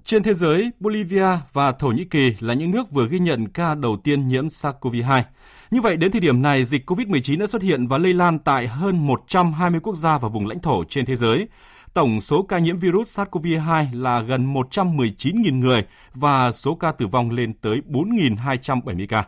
[0.05, 3.75] Trên thế giới, Bolivia và Thổ Nhĩ Kỳ là những nước vừa ghi nhận ca
[3.75, 5.23] đầu tiên nhiễm SARS-CoV-2.
[5.71, 8.67] Như vậy, đến thời điểm này, dịch COVID-19 đã xuất hiện và lây lan tại
[8.67, 11.49] hơn 120 quốc gia và vùng lãnh thổ trên thế giới.
[11.95, 17.31] Tổng số ca nhiễm virus SARS-CoV-2 là gần 119.000 người và số ca tử vong
[17.31, 19.25] lên tới 4.270 ca.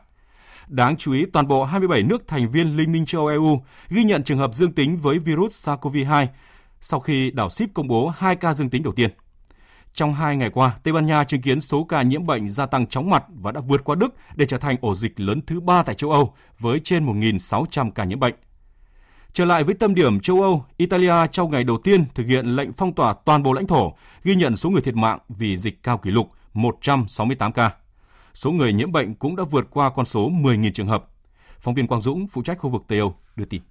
[0.68, 4.04] Đáng chú ý, toàn bộ 27 nước thành viên Liên minh châu Âu EU ghi
[4.04, 6.26] nhận trường hợp dương tính với virus SARS-CoV-2
[6.80, 9.10] sau khi đảo ship công bố 2 ca dương tính đầu tiên.
[9.94, 12.86] Trong hai ngày qua, Tây Ban Nha chứng kiến số ca nhiễm bệnh gia tăng
[12.86, 15.82] chóng mặt và đã vượt qua Đức để trở thành ổ dịch lớn thứ ba
[15.82, 18.34] tại châu Âu với trên 1.600 ca nhiễm bệnh.
[19.34, 22.72] Trở lại với tâm điểm châu Âu, Italia trong ngày đầu tiên thực hiện lệnh
[22.72, 23.92] phong tỏa toàn bộ lãnh thổ,
[24.24, 27.70] ghi nhận số người thiệt mạng vì dịch cao kỷ lục 168 ca.
[28.34, 31.08] Số người nhiễm bệnh cũng đã vượt qua con số 10.000 trường hợp.
[31.58, 33.62] Phóng viên Quang Dũng, phụ trách khu vực Tây Âu, đưa tin.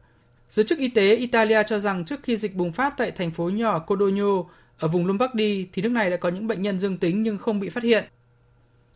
[0.53, 3.51] Giới chức y tế Italia cho rằng trước khi dịch bùng phát tại thành phố
[3.51, 4.45] nhỏ Codogno
[4.79, 7.61] ở vùng Lombardy thì nước này đã có những bệnh nhân dương tính nhưng không
[7.61, 8.05] bị phát hiện.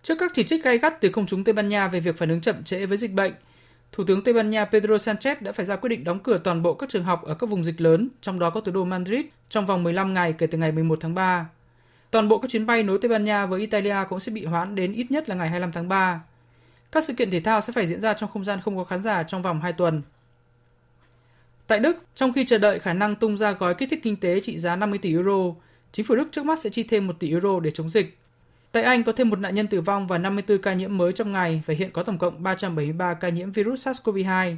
[0.02, 2.28] Trước các chỉ trích gay gắt từ công chúng Tây Ban Nha về việc phản
[2.28, 3.32] ứng chậm trễ với dịch bệnh,
[3.92, 6.62] Thủ tướng Tây Ban Nha Pedro Sanchez đã phải ra quyết định đóng cửa toàn
[6.62, 9.26] bộ các trường học ở các vùng dịch lớn, trong đó có thủ đô Madrid,
[9.48, 11.48] trong vòng 15 ngày kể từ ngày 11 tháng 3.
[12.10, 14.74] Toàn bộ các chuyến bay nối Tây Ban Nha với Italia cũng sẽ bị hoãn
[14.74, 16.20] đến ít nhất là ngày 25 tháng 3.
[16.92, 19.02] Các sự kiện thể thao sẽ phải diễn ra trong không gian không có khán
[19.02, 20.02] giả trong vòng 2 tuần.
[21.66, 24.40] Tại Đức, trong khi chờ đợi khả năng tung ra gói kích thích kinh tế
[24.40, 25.54] trị giá 50 tỷ euro,
[25.92, 28.18] chính phủ Đức trước mắt sẽ chi thêm 1 tỷ euro để chống dịch.
[28.72, 31.32] Tại Anh có thêm một nạn nhân tử vong và 54 ca nhiễm mới trong
[31.32, 34.56] ngày và hiện có tổng cộng 373 ca nhiễm virus SARS-CoV-2.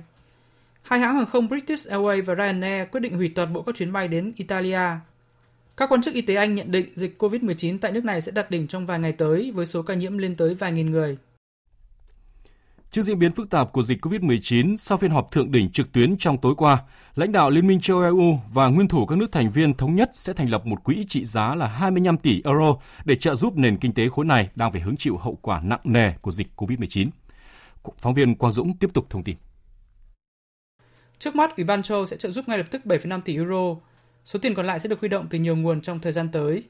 [0.83, 3.93] Hai hãng hàng không British Airways và Ryanair quyết định hủy toàn bộ các chuyến
[3.93, 4.81] bay đến Italia.
[5.77, 8.51] Các quan chức y tế Anh nhận định dịch COVID-19 tại nước này sẽ đạt
[8.51, 11.19] đỉnh trong vài ngày tới với số ca nhiễm lên tới vài nghìn người.
[12.91, 16.17] Trước diễn biến phức tạp của dịch COVID-19, sau phiên họp thượng đỉnh trực tuyến
[16.19, 16.79] trong tối qua,
[17.15, 20.11] lãnh đạo Liên minh châu Âu và nguyên thủ các nước thành viên thống nhất
[20.13, 23.77] sẽ thành lập một quỹ trị giá là 25 tỷ euro để trợ giúp nền
[23.77, 27.09] kinh tế khối này đang phải hứng chịu hậu quả nặng nề của dịch COVID-19.
[27.99, 29.37] Phóng viên Quang Dũng tiếp tục thông tin.
[31.19, 33.77] Trước mắt, Ủy ban châu sẽ trợ giúp ngay lập tức 7,5 tỷ euro.
[34.25, 36.63] Số tiền còn lại sẽ được huy động từ nhiều nguồn trong thời gian tới.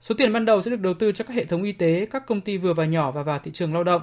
[0.00, 2.26] Số tiền ban đầu sẽ được đầu tư cho các hệ thống y tế, các
[2.26, 4.02] công ty vừa và nhỏ và vào thị trường lao động.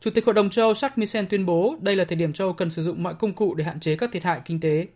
[0.00, 2.48] Chủ tịch Hội đồng châu Âu Jacques Michel tuyên bố đây là thời điểm châu
[2.48, 4.86] Âu cần sử dụng mọi công cụ để hạn chế các thiệt hại kinh tế.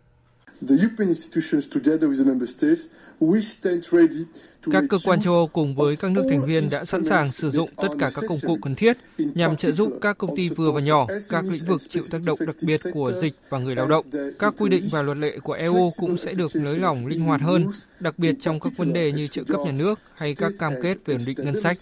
[4.71, 7.49] Các cơ quan châu Âu cùng với các nước thành viên đã sẵn sàng sử
[7.49, 10.71] dụng tất cả các công cụ cần thiết nhằm trợ giúp các công ty vừa
[10.71, 13.87] và nhỏ, các lĩnh vực chịu tác động đặc biệt của dịch và người lao
[13.87, 14.05] động.
[14.39, 17.41] Các quy định và luật lệ của EU cũng sẽ được nới lỏng linh hoạt
[17.41, 17.67] hơn,
[17.99, 20.97] đặc biệt trong các vấn đề như trợ cấp nhà nước hay các cam kết
[21.05, 21.77] về ổn định ngân sách.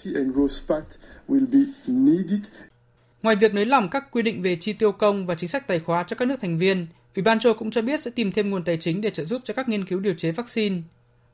[3.23, 5.79] Ngoài việc nới lỏng các quy định về chi tiêu công và chính sách tài
[5.79, 8.49] khóa cho các nước thành viên, Ủy ban châu cũng cho biết sẽ tìm thêm
[8.49, 10.81] nguồn tài chính để trợ giúp cho các nghiên cứu điều chế vaccine.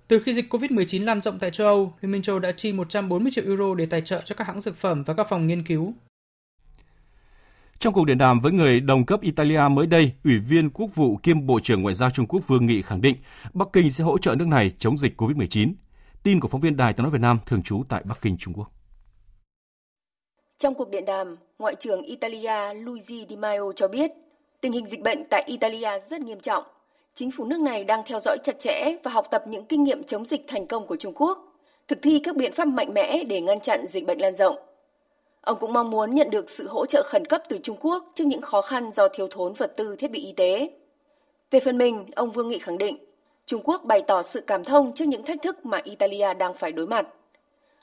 [0.08, 3.32] Từ khi dịch COVID-19 lan rộng tại châu Âu, Liên minh châu đã chi 140
[3.36, 5.94] triệu euro để tài trợ cho các hãng dược phẩm và các phòng nghiên cứu.
[7.80, 11.18] Trong cuộc điện đàm với người đồng cấp Italia mới đây, Ủy viên Quốc vụ
[11.24, 13.16] kiêm Bộ trưởng Ngoại giao Trung Quốc Vương Nghị khẳng định
[13.54, 15.74] Bắc Kinh sẽ hỗ trợ nước này chống dịch COVID-19.
[16.24, 18.54] Tin của phóng viên Đài tiếng nói Việt Nam thường trú tại Bắc Kinh, Trung
[18.54, 18.77] Quốc.
[20.60, 24.12] Trong cuộc điện đàm, Ngoại trưởng Italia Luigi Di Maio cho biết
[24.62, 26.64] tình hình dịch bệnh tại Italia rất nghiêm trọng.
[27.14, 30.04] Chính phủ nước này đang theo dõi chặt chẽ và học tập những kinh nghiệm
[30.04, 31.56] chống dịch thành công của Trung Quốc,
[31.88, 34.56] thực thi các biện pháp mạnh mẽ để ngăn chặn dịch bệnh lan rộng.
[35.42, 38.24] Ông cũng mong muốn nhận được sự hỗ trợ khẩn cấp từ Trung Quốc trước
[38.28, 40.70] những khó khăn do thiếu thốn vật tư thiết bị y tế.
[41.52, 42.98] Về phần mình, ông Vương Nghị khẳng định,
[43.46, 46.72] Trung Quốc bày tỏ sự cảm thông trước những thách thức mà Italia đang phải
[46.72, 47.08] đối mặt.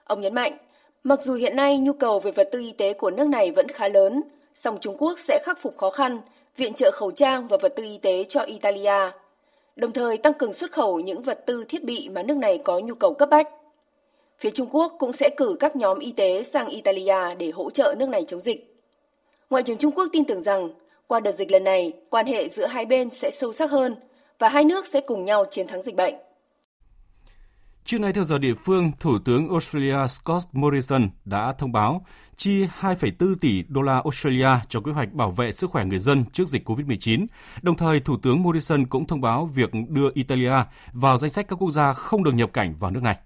[0.05, 0.59] Ông nhấn mạnh,
[1.05, 3.69] mặc dù hiện nay nhu cầu về vật tư y tế của nước này vẫn
[3.69, 4.23] khá lớn,
[4.55, 6.21] song Trung Quốc sẽ khắc phục khó khăn,
[6.57, 9.11] viện trợ khẩu trang và vật tư y tế cho Italia,
[9.77, 12.79] đồng thời tăng cường xuất khẩu những vật tư thiết bị mà nước này có
[12.79, 13.49] nhu cầu cấp bách.
[14.39, 17.95] Phía Trung Quốc cũng sẽ cử các nhóm y tế sang Italia để hỗ trợ
[17.99, 18.77] nước này chống dịch.
[19.51, 20.69] Ngoại trưởng Trung Quốc tin tưởng rằng
[21.07, 23.97] qua đợt dịch lần này, quan hệ giữa hai bên sẽ sâu sắc hơn
[24.39, 26.15] và hai nước sẽ cùng nhau chiến thắng dịch bệnh.
[27.87, 32.67] Trưa nay theo giờ địa phương, Thủ tướng Australia Scott Morrison đã thông báo chi
[32.81, 36.49] 2,4 tỷ đô la Australia cho kế hoạch bảo vệ sức khỏe người dân trước
[36.49, 37.27] dịch COVID-19.
[37.63, 40.53] Đồng thời, Thủ tướng Morrison cũng thông báo việc đưa Italia
[40.93, 43.17] vào danh sách các quốc gia không được nhập cảnh vào nước này.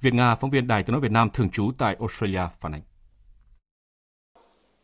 [0.00, 2.82] Việt Nga, phóng viên Đài tiếng nói Việt Nam thường trú tại Australia phản ánh.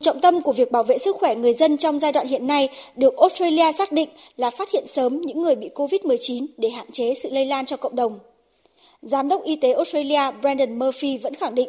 [0.00, 2.68] Trọng tâm của việc bảo vệ sức khỏe người dân trong giai đoạn hiện nay
[2.96, 7.14] được Australia xác định là phát hiện sớm những người bị COVID-19 để hạn chế
[7.22, 8.18] sự lây lan cho cộng đồng.
[9.04, 11.68] Giám đốc Y tế Australia Brandon Murphy vẫn khẳng định,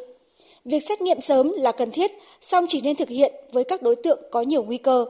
[0.66, 3.96] việc xét nghiệm sớm là cần thiết, song chỉ nên thực hiện với các đối
[4.04, 5.06] tượng có nhiều nguy cơ.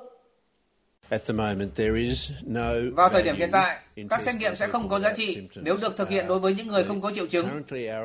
[2.96, 3.78] Vào thời điểm hiện tại,
[4.10, 6.68] các xét nghiệm sẽ không có giá trị nếu được thực hiện đối với những
[6.68, 7.48] người không có triệu chứng.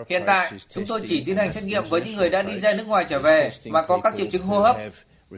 [0.09, 2.74] Hiện tại, chúng tôi chỉ tiến hành xét nghiệm với những người đã đi ra
[2.74, 4.76] nước ngoài trở về và có các triệu chứng hô hấp,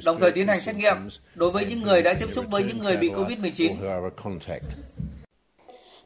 [0.05, 0.97] đồng thời tiến hành xét nghiệm
[1.35, 4.01] đối với những người đã tiếp xúc với những người bị COVID-19.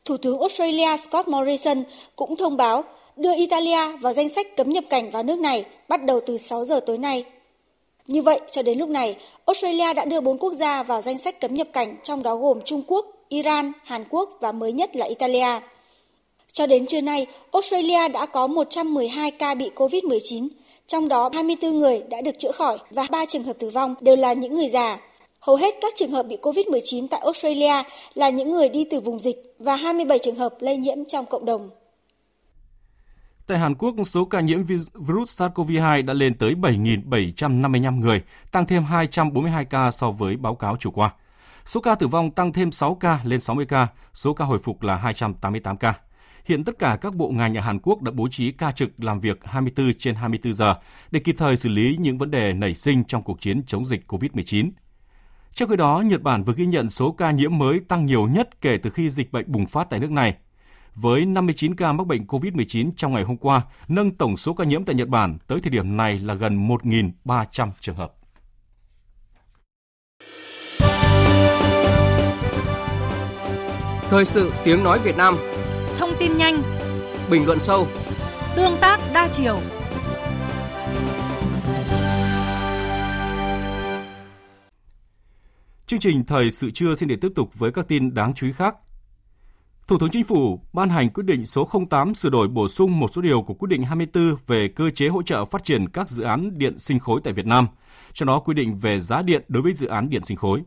[0.06, 1.84] Thủ tướng Australia Scott Morrison
[2.16, 2.84] cũng thông báo
[3.16, 6.64] đưa Italia vào danh sách cấm nhập cảnh vào nước này bắt đầu từ 6
[6.64, 7.24] giờ tối nay.
[8.06, 9.16] Như vậy, cho đến lúc này,
[9.46, 12.60] Australia đã đưa 4 quốc gia vào danh sách cấm nhập cảnh, trong đó gồm
[12.64, 15.60] Trung Quốc, Iran, Hàn Quốc và mới nhất là Italia.
[16.52, 20.48] Cho đến trưa nay, Australia đã có 112 ca bị COVID-19,
[20.86, 24.16] trong đó 24 người đã được chữa khỏi và 3 trường hợp tử vong đều
[24.16, 24.98] là những người già.
[25.46, 27.82] Hầu hết các trường hợp bị COVID-19 tại Australia
[28.14, 31.44] là những người đi từ vùng dịch và 27 trường hợp lây nhiễm trong cộng
[31.44, 31.70] đồng.
[33.46, 38.84] Tại Hàn Quốc, số ca nhiễm virus SARS-CoV-2 đã lên tới 7.755 người, tăng thêm
[38.84, 41.10] 242 ca so với báo cáo chủ qua.
[41.64, 44.82] Số ca tử vong tăng thêm 6 ca lên 60 ca, số ca hồi phục
[44.82, 45.94] là 288 ca.
[46.44, 49.20] Hiện tất cả các bộ ngành ở Hàn Quốc đã bố trí ca trực làm
[49.20, 50.74] việc 24 trên 24 giờ
[51.10, 54.12] để kịp thời xử lý những vấn đề nảy sinh trong cuộc chiến chống dịch
[54.12, 54.70] COVID-19.
[55.54, 58.60] Trong khi đó, Nhật Bản vừa ghi nhận số ca nhiễm mới tăng nhiều nhất
[58.60, 60.36] kể từ khi dịch bệnh bùng phát tại nước này.
[60.94, 64.84] Với 59 ca mắc bệnh COVID-19 trong ngày hôm qua, nâng tổng số ca nhiễm
[64.84, 68.12] tại Nhật Bản tới thời điểm này là gần 1.300 trường hợp.
[74.10, 75.36] Thời sự tiếng nói Việt Nam
[75.98, 76.62] Thông tin nhanh
[77.30, 77.86] Bình luận sâu
[78.56, 79.58] Tương tác đa chiều
[85.86, 88.52] Chương trình Thời sự trưa xin để tiếp tục với các tin đáng chú ý
[88.52, 88.76] khác.
[89.88, 93.10] Thủ tướng Chính phủ ban hành quyết định số 08 sửa đổi bổ sung một
[93.12, 96.24] số điều của quyết định 24 về cơ chế hỗ trợ phát triển các dự
[96.24, 97.66] án điện sinh khối tại Việt Nam,
[98.12, 100.62] trong đó quy định về giá điện đối với dự án điện sinh khối.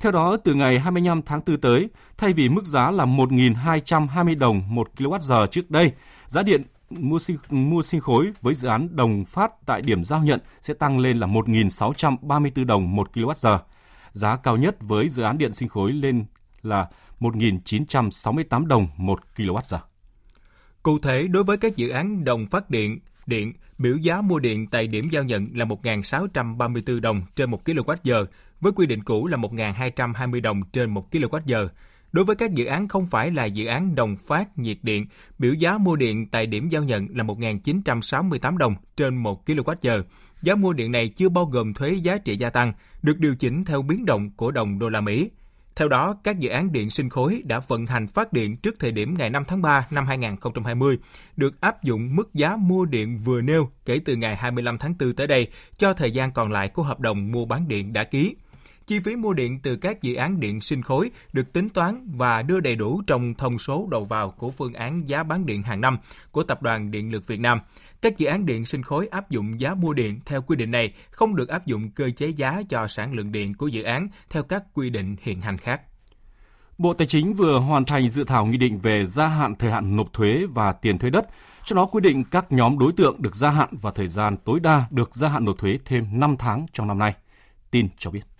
[0.00, 4.74] Theo đó, từ ngày 25 tháng 4 tới, thay vì mức giá là 1.220 đồng
[4.74, 5.92] một kWh trước đây,
[6.26, 10.20] giá điện mua sinh, mua sinh khối với dự án đồng phát tại điểm giao
[10.22, 13.58] nhận sẽ tăng lên là 1.634 đồng một kWh.
[14.12, 16.24] Giá cao nhất với dự án điện sinh khối lên
[16.62, 16.88] là
[17.20, 19.78] 1.968 đồng 1 kWh.
[20.82, 24.66] Cụ thể, đối với các dự án đồng phát điện, điện, biểu giá mua điện
[24.66, 28.24] tại điểm giao nhận là 1.634 đồng trên 1 kWh,
[28.60, 31.68] với quy định cũ là 1.220 đồng trên 1 kWh.
[32.12, 35.06] Đối với các dự án không phải là dự án đồng phát nhiệt điện,
[35.38, 40.02] biểu giá mua điện tại điểm giao nhận là 1.968 đồng trên 1 kWh.
[40.42, 43.64] Giá mua điện này chưa bao gồm thuế giá trị gia tăng, được điều chỉnh
[43.64, 45.30] theo biến động của đồng đô la Mỹ.
[45.76, 48.92] Theo đó, các dự án điện sinh khối đã vận hành phát điện trước thời
[48.92, 50.98] điểm ngày 5 tháng 3 năm 2020
[51.36, 55.12] được áp dụng mức giá mua điện vừa nêu kể từ ngày 25 tháng 4
[55.12, 58.34] tới đây cho thời gian còn lại của hợp đồng mua bán điện đã ký.
[58.92, 62.42] Chi phí mua điện từ các dự án điện sinh khối được tính toán và
[62.42, 65.80] đưa đầy đủ trong thông số đầu vào của phương án giá bán điện hàng
[65.80, 65.98] năm
[66.30, 67.60] của Tập đoàn Điện lực Việt Nam.
[68.02, 70.92] Các dự án điện sinh khối áp dụng giá mua điện theo quy định này
[71.10, 74.42] không được áp dụng cơ chế giá cho sản lượng điện của dự án theo
[74.42, 75.80] các quy định hiện hành khác.
[76.78, 79.96] Bộ Tài chính vừa hoàn thành dự thảo nghị định về gia hạn thời hạn
[79.96, 81.26] nộp thuế và tiền thuế đất,
[81.64, 84.60] Trong đó quy định các nhóm đối tượng được gia hạn và thời gian tối
[84.60, 87.14] đa được gia hạn nộp thuế thêm 5 tháng trong năm nay.
[87.70, 88.31] Tin cho biết.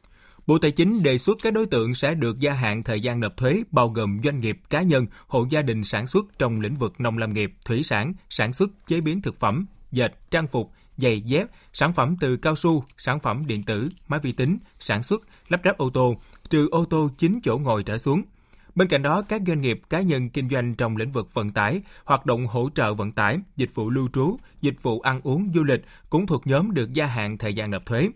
[0.47, 3.37] Bộ Tài chính đề xuất các đối tượng sẽ được gia hạn thời gian nộp
[3.37, 7.01] thuế bao gồm doanh nghiệp, cá nhân, hộ gia đình sản xuất trong lĩnh vực
[7.01, 11.21] nông lâm nghiệp, thủy sản, sản xuất, chế biến thực phẩm, dệt, trang phục, giày
[11.21, 15.23] dép, sản phẩm từ cao su, sản phẩm điện tử, máy vi tính, sản xuất,
[15.49, 16.17] lắp ráp ô tô,
[16.51, 18.23] trừ ô tô 9 chỗ ngồi trở xuống.
[18.75, 21.81] Bên cạnh đó, các doanh nghiệp cá nhân kinh doanh trong lĩnh vực vận tải,
[22.05, 25.65] hoạt động hỗ trợ vận tải, dịch vụ lưu trú, dịch vụ ăn uống du
[25.65, 28.09] lịch cũng thuộc nhóm được gia hạn thời gian nộp thuế.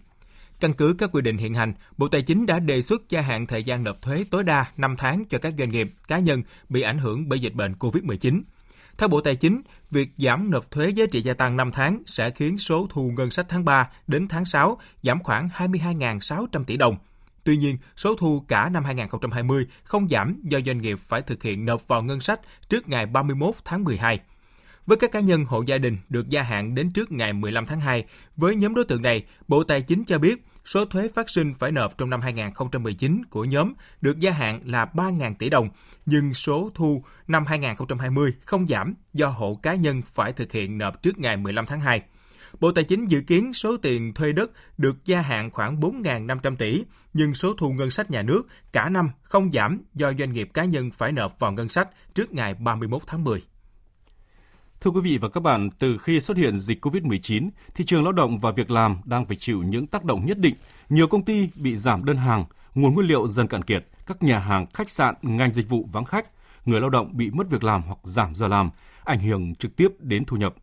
[0.60, 3.46] Căn cứ các quy định hiện hành, Bộ Tài chính đã đề xuất gia hạn
[3.46, 6.82] thời gian nộp thuế tối đa 5 tháng cho các doanh nghiệp, cá nhân bị
[6.82, 8.42] ảnh hưởng bởi dịch bệnh COVID-19.
[8.98, 12.30] Theo Bộ Tài chính, việc giảm nộp thuế giá trị gia tăng 5 tháng sẽ
[12.30, 16.96] khiến số thu ngân sách tháng 3 đến tháng 6 giảm khoảng 22.600 tỷ đồng.
[17.44, 21.64] Tuy nhiên, số thu cả năm 2020 không giảm do doanh nghiệp phải thực hiện
[21.64, 24.20] nộp vào ngân sách trước ngày 31 tháng 12.
[24.86, 27.80] Với các cá nhân hộ gia đình được gia hạn đến trước ngày 15 tháng
[27.80, 28.04] 2,
[28.36, 31.72] với nhóm đối tượng này, Bộ Tài chính cho biết số thuế phát sinh phải
[31.72, 35.68] nộp trong năm 2019 của nhóm được gia hạn là 3.000 tỷ đồng,
[36.06, 41.02] nhưng số thu năm 2020 không giảm do hộ cá nhân phải thực hiện nộp
[41.02, 42.02] trước ngày 15 tháng 2.
[42.60, 46.84] Bộ Tài chính dự kiến số tiền thuê đất được gia hạn khoảng 4.500 tỷ,
[47.12, 50.64] nhưng số thu ngân sách nhà nước cả năm không giảm do doanh nghiệp cá
[50.64, 53.42] nhân phải nộp vào ngân sách trước ngày 31 tháng 10.
[54.80, 58.12] Thưa quý vị và các bạn, từ khi xuất hiện dịch COVID-19, thị trường lao
[58.12, 60.54] động và việc làm đang phải chịu những tác động nhất định.
[60.88, 64.38] Nhiều công ty bị giảm đơn hàng, nguồn nguyên liệu dần cạn kiệt, các nhà
[64.38, 66.26] hàng, khách sạn, ngành dịch vụ vắng khách,
[66.64, 68.70] người lao động bị mất việc làm hoặc giảm giờ làm,
[69.04, 70.54] ảnh hưởng trực tiếp đến thu nhập.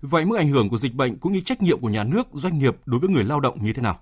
[0.00, 2.58] Vậy mức ảnh hưởng của dịch bệnh cũng như trách nhiệm của nhà nước, doanh
[2.58, 3.98] nghiệp đối với người lao động như thế nào?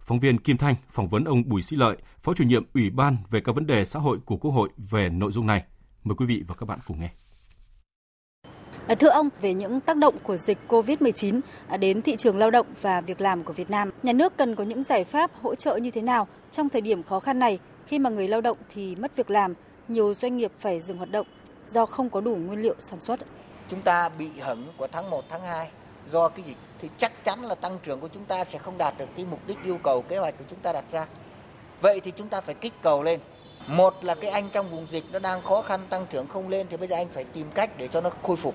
[0.00, 3.16] Phóng viên Kim Thanh phỏng vấn ông Bùi Sĩ Lợi, Phó chủ nhiệm Ủy ban
[3.30, 5.64] về các vấn đề xã hội của Quốc hội về nội dung này.
[6.04, 7.10] Mời quý vị và các bạn cùng nghe.
[8.90, 12.50] À, thưa ông, về những tác động của dịch COVID-19 à, đến thị trường lao
[12.50, 15.54] động và việc làm của Việt Nam, nhà nước cần có những giải pháp hỗ
[15.54, 18.58] trợ như thế nào trong thời điểm khó khăn này khi mà người lao động
[18.74, 19.54] thì mất việc làm,
[19.88, 21.26] nhiều doanh nghiệp phải dừng hoạt động
[21.66, 23.20] do không có đủ nguyên liệu sản xuất?
[23.68, 25.68] Chúng ta bị hứng của tháng 1, tháng 2
[26.10, 28.98] do cái dịch thì chắc chắn là tăng trưởng của chúng ta sẽ không đạt
[28.98, 31.06] được cái mục đích yêu cầu kế hoạch của chúng ta đặt ra.
[31.80, 33.20] Vậy thì chúng ta phải kích cầu lên.
[33.66, 36.66] Một là cái anh trong vùng dịch nó đang khó khăn tăng trưởng không lên
[36.70, 38.54] thì bây giờ anh phải tìm cách để cho nó khôi phục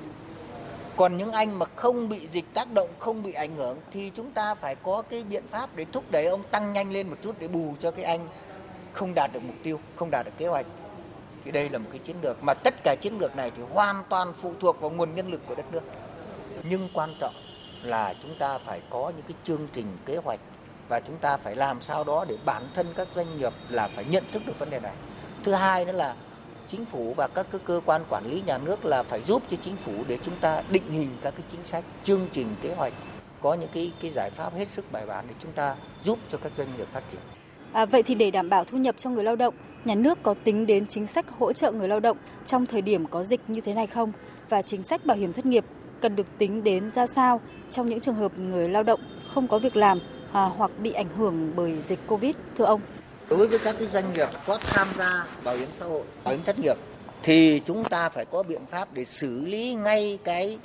[0.98, 4.32] còn những anh mà không bị dịch tác động, không bị ảnh hưởng thì chúng
[4.32, 7.36] ta phải có cái biện pháp để thúc đẩy ông tăng nhanh lên một chút
[7.40, 8.28] để bù cho cái anh
[8.94, 10.66] không đạt được mục tiêu, không đạt được kế hoạch.
[11.46, 14.04] Thì đây là một cái chiến lược mà tất cả chiến lược này thì hoàn
[14.10, 15.82] toàn phụ thuộc vào nguồn nhân lực của đất nước.
[16.64, 17.36] Nhưng quan trọng
[17.84, 20.40] là chúng ta phải có những cái chương trình kế hoạch
[20.90, 24.06] và chúng ta phải làm sao đó để bản thân các doanh nghiệp là phải
[24.06, 24.94] nhận thức được vấn đề này.
[25.44, 26.16] Thứ hai nữa là
[26.68, 29.76] chính phủ và các cơ quan quản lý nhà nước là phải giúp cho chính
[29.76, 32.94] phủ để chúng ta định hình các cái chính sách, chương trình, kế hoạch
[33.42, 36.38] có những cái cái giải pháp hết sức bài bản để chúng ta giúp cho
[36.38, 37.22] các doanh nghiệp phát triển.
[37.72, 39.54] À, vậy thì để đảm bảo thu nhập cho người lao động,
[39.86, 43.08] nhà nước có tính đến chính sách hỗ trợ người lao động trong thời điểm
[43.08, 44.12] có dịch như thế này không?
[44.50, 45.66] Và chính sách bảo hiểm thất nghiệp
[46.02, 49.00] cần được tính đến ra sao trong những trường hợp người lao động
[49.34, 50.00] không có việc làm
[50.32, 52.82] à, hoặc bị ảnh hưởng bởi dịch Covid, thưa ông?
[53.30, 56.44] Đối với các cái doanh nghiệp có tham gia bảo hiểm xã hội, bảo hiểm
[56.44, 56.78] thất nghiệp,
[57.24, 60.60] thì chúng ta phải có biện pháp để xử lý ngay cái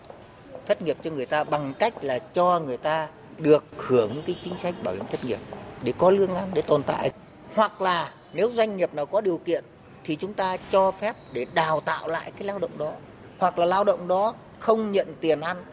[0.66, 3.09] thất nghiệp cho người ta bằng cách là cho người ta
[3.39, 5.39] được hưởng cái chính sách bảo hiểm thất nghiệp
[5.82, 7.11] để có lương ăn để tồn tại.
[7.55, 9.64] Hoặc là nếu doanh nghiệp nào có điều kiện
[10.05, 12.93] thì chúng ta cho phép để đào tạo lại cái lao động đó.
[13.39, 15.64] Hoặc là lao động đó không nhận tiền ăn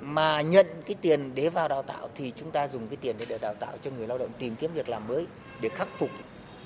[0.00, 3.38] mà nhận cái tiền để vào đào tạo thì chúng ta dùng cái tiền để
[3.38, 5.26] đào tạo cho người lao động tìm kiếm việc làm mới
[5.64, 6.10] để khắc phục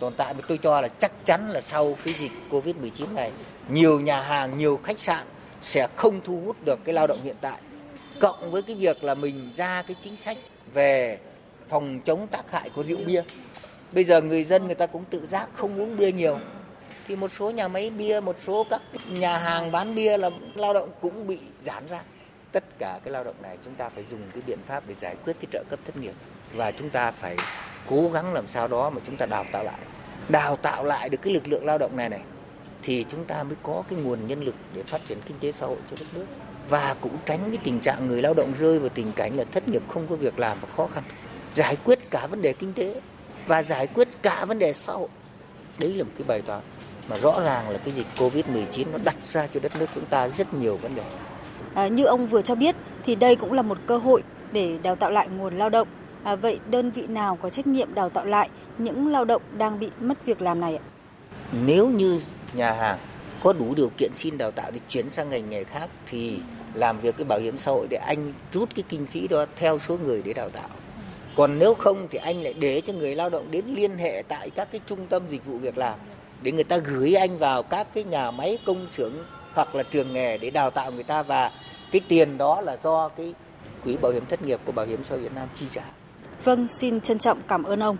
[0.00, 3.30] tồn tại mà tôi cho là chắc chắn là sau cái dịch Covid-19 này
[3.68, 5.26] nhiều nhà hàng, nhiều khách sạn
[5.60, 7.60] sẽ không thu hút được cái lao động hiện tại
[8.20, 10.38] cộng với cái việc là mình ra cái chính sách
[10.74, 11.18] về
[11.68, 13.22] phòng chống tác hại của rượu bia.
[13.92, 16.38] Bây giờ người dân người ta cũng tự giác không uống bia nhiều.
[17.06, 20.74] Thì một số nhà máy bia, một số các nhà hàng bán bia là lao
[20.74, 22.02] động cũng bị giảm ra.
[22.52, 25.16] Tất cả cái lao động này chúng ta phải dùng cái biện pháp để giải
[25.24, 26.14] quyết cái trợ cấp thất nghiệp
[26.54, 27.36] và chúng ta phải
[27.90, 29.78] cố gắng làm sao đó mà chúng ta đào tạo lại.
[30.28, 32.20] Đào tạo lại được cái lực lượng lao động này này
[32.82, 35.66] thì chúng ta mới có cái nguồn nhân lực để phát triển kinh tế xã
[35.66, 36.26] hội cho đất nước
[36.68, 39.68] và cũng tránh cái tình trạng người lao động rơi vào tình cảnh là thất
[39.68, 41.04] nghiệp không có việc làm và khó khăn
[41.52, 43.00] giải quyết cả vấn đề kinh tế
[43.46, 45.08] và giải quyết cả vấn đề xã hội
[45.78, 46.60] đấy là một cái bài toán
[47.10, 50.28] mà rõ ràng là cái dịch Covid-19 nó đặt ra cho đất nước chúng ta
[50.28, 51.02] rất nhiều vấn đề.
[51.74, 54.22] À, như ông vừa cho biết thì đây cũng là một cơ hội
[54.52, 55.88] để đào tạo lại nguồn lao động.
[56.24, 58.48] À, vậy đơn vị nào có trách nhiệm đào tạo lại
[58.78, 60.82] những lao động đang bị mất việc làm này ạ?
[61.52, 62.20] Nếu như
[62.52, 62.98] nhà hàng
[63.42, 66.38] có đủ điều kiện xin đào tạo để chuyển sang ngành nghề khác thì
[66.74, 69.78] làm việc cái bảo hiểm xã hội để anh rút cái kinh phí đó theo
[69.78, 70.68] số người để đào tạo.
[71.36, 74.50] Còn nếu không thì anh lại để cho người lao động đến liên hệ tại
[74.50, 75.98] các cái trung tâm dịch vụ việc làm
[76.42, 79.12] để người ta gửi anh vào các cái nhà máy công xưởng
[79.54, 81.50] hoặc là trường nghề để đào tạo người ta và
[81.92, 83.34] cái tiền đó là do cái
[83.84, 85.82] quỹ bảo hiểm thất nghiệp của bảo hiểm xã hội Việt Nam chi trả.
[86.44, 87.96] Vâng, xin trân trọng cảm ơn ông.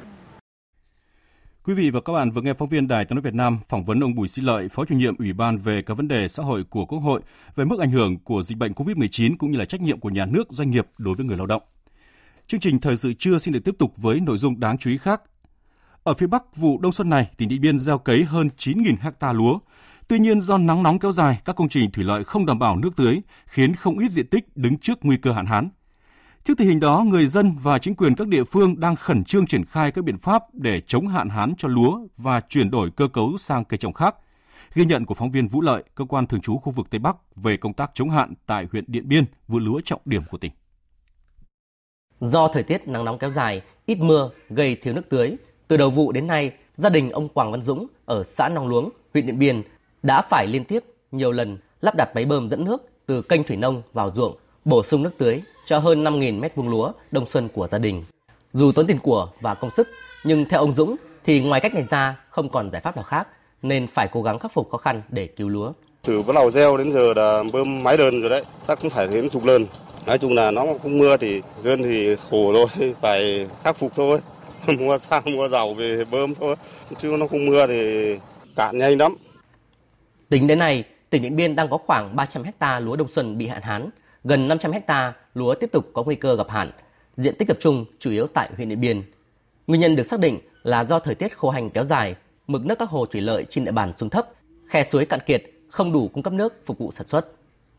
[1.65, 3.85] Quý vị và các bạn vừa nghe phóng viên Đài Tiếng nói Việt Nam phỏng
[3.85, 6.43] vấn ông Bùi Sĩ Lợi, Phó chủ nhiệm Ủy ban về các vấn đề xã
[6.43, 7.21] hội của Quốc hội
[7.57, 10.27] về mức ảnh hưởng của dịch bệnh COVID-19 cũng như là trách nhiệm của nhà
[10.27, 11.63] nước, doanh nghiệp đối với người lao động.
[12.47, 14.99] Chương trình thời sự trưa xin được tiếp tục với nội dung đáng chú ý
[14.99, 15.23] khác.
[16.03, 19.33] Ở phía Bắc, vụ đông xuân này, tỉnh Điện Biên gieo cấy hơn 9.000 ha
[19.33, 19.59] lúa.
[20.09, 22.77] Tuy nhiên do nắng nóng kéo dài, các công trình thủy lợi không đảm bảo
[22.77, 25.69] nước tưới, khiến không ít diện tích đứng trước nguy cơ hạn hán.
[26.45, 29.47] Trước tình hình đó, người dân và chính quyền các địa phương đang khẩn trương
[29.47, 33.09] triển khai các biện pháp để chống hạn hán cho lúa và chuyển đổi cơ
[33.09, 34.15] cấu sang cây trồng khác.
[34.75, 37.17] Ghi nhận của phóng viên Vũ Lợi, cơ quan thường trú khu vực Tây Bắc
[37.37, 40.53] về công tác chống hạn tại huyện Điện Biên, vụ lúa trọng điểm của tỉnh.
[42.21, 45.37] Do thời tiết nắng nóng kéo dài, ít mưa gây thiếu nước tưới,
[45.69, 48.91] từ đầu vụ đến nay, gia đình ông Quảng Văn Dũng ở xã Nong Luống,
[49.15, 49.63] huyện Điện Biên
[50.03, 53.57] đã phải liên tiếp nhiều lần lắp đặt máy bơm dẫn nước từ kênh thủy
[53.57, 57.49] nông vào ruộng, bổ sung nước tưới cho hơn 5.000 mét vuông lúa đông xuân
[57.49, 58.05] của gia đình.
[58.51, 59.89] Dù tốn tiền của và công sức,
[60.25, 63.29] nhưng theo ông Dũng thì ngoài cách này ra không còn giải pháp nào khác
[63.63, 65.73] nên phải cố gắng khắc phục khó khăn để cứu lúa.
[66.03, 69.09] Từ bắt đầu gieo đến giờ là bơm máy đơn rồi đấy, ta cũng phải
[69.09, 69.67] đến chục lần.
[70.07, 74.21] Nói chung là nó không mưa thì dân thì khổ thôi, phải khắc phục thôi.
[74.79, 76.57] mua xăng mua dầu về bơm thôi,
[77.03, 78.15] chứ nó không mưa thì
[78.57, 79.15] cạn nhanh lắm.
[80.29, 83.47] Tính đến nay, tỉnh Điện Biên đang có khoảng 300 hecta lúa đông xuân bị
[83.47, 83.91] hạn hán,
[84.25, 86.71] gần 500 hecta lúa tiếp tục có nguy cơ gặp hạn.
[87.17, 89.03] Diện tích tập trung chủ yếu tại huyện Điện Biên.
[89.67, 92.15] Nguyên nhân được xác định là do thời tiết khô hành kéo dài,
[92.47, 94.29] mực nước các hồ thủy lợi trên địa bàn xuống thấp,
[94.67, 97.27] khe suối cạn kiệt, không đủ cung cấp nước phục vụ sản xuất.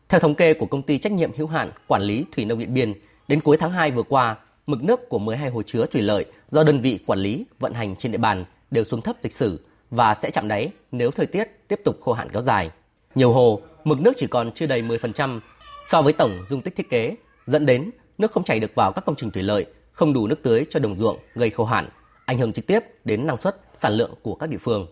[0.08, 2.74] Theo thống kê của công ty trách nhiệm hữu hạn quản lý thủy nông Điện
[2.74, 2.94] Biên,
[3.28, 4.36] đến cuối tháng 2 vừa qua,
[4.66, 7.96] mực nước của 12 hồ chứa thủy lợi do đơn vị quản lý vận hành
[7.96, 9.60] trên địa bàn đều xuống thấp lịch sử
[9.90, 12.70] và sẽ chạm đáy nếu thời tiết tiếp tục khô hạn kéo dài.
[13.14, 15.40] Nhiều hồ, mực nước chỉ còn chưa đầy 10%
[15.80, 17.16] so với tổng dung tích thiết kế,
[17.46, 20.42] dẫn đến nước không chảy được vào các công trình thủy lợi, không đủ nước
[20.42, 21.88] tưới cho đồng ruộng gây khô hạn,
[22.24, 24.86] ảnh hưởng trực tiếp đến năng suất, sản lượng của các địa phương.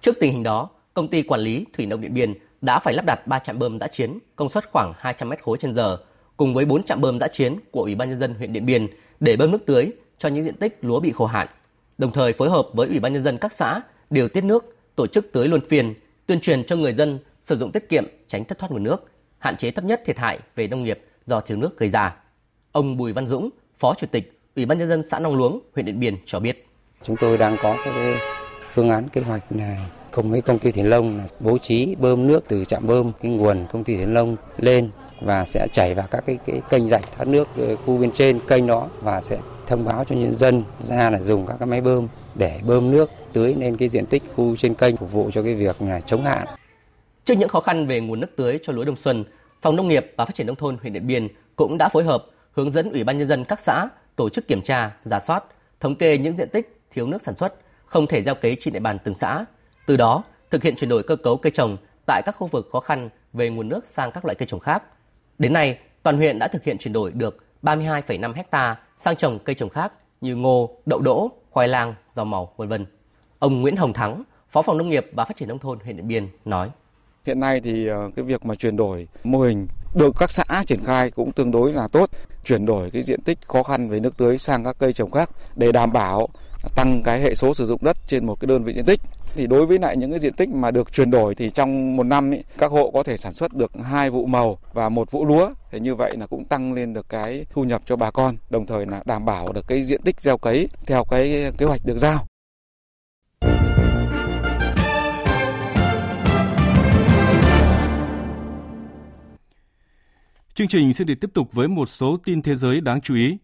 [0.00, 3.04] Trước tình hình đó, công ty quản lý thủy nông Điện Biên đã phải lắp
[3.04, 5.98] đặt 3 trạm bơm giã chiến công suất khoảng 200 mét khối trên giờ
[6.36, 8.86] cùng với 4 trạm bơm giã chiến của Ủy ban nhân dân huyện Điện Biên
[9.20, 11.48] để bơm nước tưới cho những diện tích lúa bị khô hạn.
[11.98, 13.80] Đồng thời phối hợp với Ủy ban nhân dân các xã
[14.10, 15.94] điều tiết nước, tổ chức tưới luân phiên,
[16.26, 19.11] tuyên truyền cho người dân sử dụng tiết kiệm, tránh thất thoát nguồn nước,
[19.42, 22.16] hạn chế thấp nhất thiệt hại về nông nghiệp do thiếu nước gây ra.
[22.72, 25.86] Ông Bùi Văn Dũng, Phó Chủ tịch Ủy ban nhân dân xã Nong Luống, huyện
[25.86, 26.66] Điện Biên cho biết.
[27.02, 27.94] Chúng tôi đang có cái
[28.72, 29.78] phương án kế hoạch này
[30.10, 33.32] cùng với công ty Thiền Long là bố trí bơm nước từ trạm bơm cái
[33.32, 34.90] nguồn công ty Thiền Long lên
[35.20, 37.48] và sẽ chảy vào các cái, cái kênh rạch thoát nước
[37.86, 41.46] khu bên trên kênh đó và sẽ thông báo cho nhân dân ra là dùng
[41.46, 44.96] các cái máy bơm để bơm nước tưới lên cái diện tích khu trên kênh
[44.96, 46.46] phục vụ cho cái việc là chống hạn.
[47.24, 49.24] Trước những khó khăn về nguồn nước tưới cho lúa đông xuân,
[49.60, 52.26] Phòng Nông nghiệp và Phát triển nông thôn huyện Điện Biên cũng đã phối hợp
[52.52, 55.44] hướng dẫn Ủy ban nhân dân các xã tổ chức kiểm tra, giả soát,
[55.80, 57.54] thống kê những diện tích thiếu nước sản xuất,
[57.84, 59.44] không thể gieo cấy trên địa bàn từng xã.
[59.86, 62.80] Từ đó, thực hiện chuyển đổi cơ cấu cây trồng tại các khu vực khó
[62.80, 64.82] khăn về nguồn nước sang các loại cây trồng khác.
[65.38, 69.54] Đến nay, toàn huyện đã thực hiện chuyển đổi được 32,5 hecta sang trồng cây
[69.54, 72.86] trồng khác như ngô, đậu đỗ, khoai lang, rau màu, vân vân.
[73.38, 76.08] Ông Nguyễn Hồng Thắng, Phó phòng Nông nghiệp và Phát triển nông thôn huyện Điện
[76.08, 76.70] Biên nói:
[77.26, 80.84] Hiện nay thì ờ, cái việc mà chuyển đổi mô hình được các xã triển
[80.84, 82.10] khai cũng tương đối là tốt,
[82.44, 85.30] chuyển đổi cái diện tích khó khăn về nước tưới sang các cây trồng khác
[85.56, 86.28] để đảm bảo
[86.76, 89.00] tăng cái hệ số sử dụng đất trên một cái đơn vị diện tích.
[89.34, 92.02] Thì đối với lại những cái diện tích mà được chuyển đổi thì trong một
[92.02, 95.24] năm ý, các hộ có thể sản xuất được hai vụ màu và một vụ
[95.24, 98.36] lúa thì như vậy là cũng tăng lên được cái thu nhập cho bà con
[98.50, 101.80] đồng thời là đảm bảo được cái diện tích gieo cấy theo cái kế hoạch
[101.84, 102.26] được giao.
[110.54, 113.36] Chương trình sẽ được tiếp tục với một số tin thế giới đáng chú ý.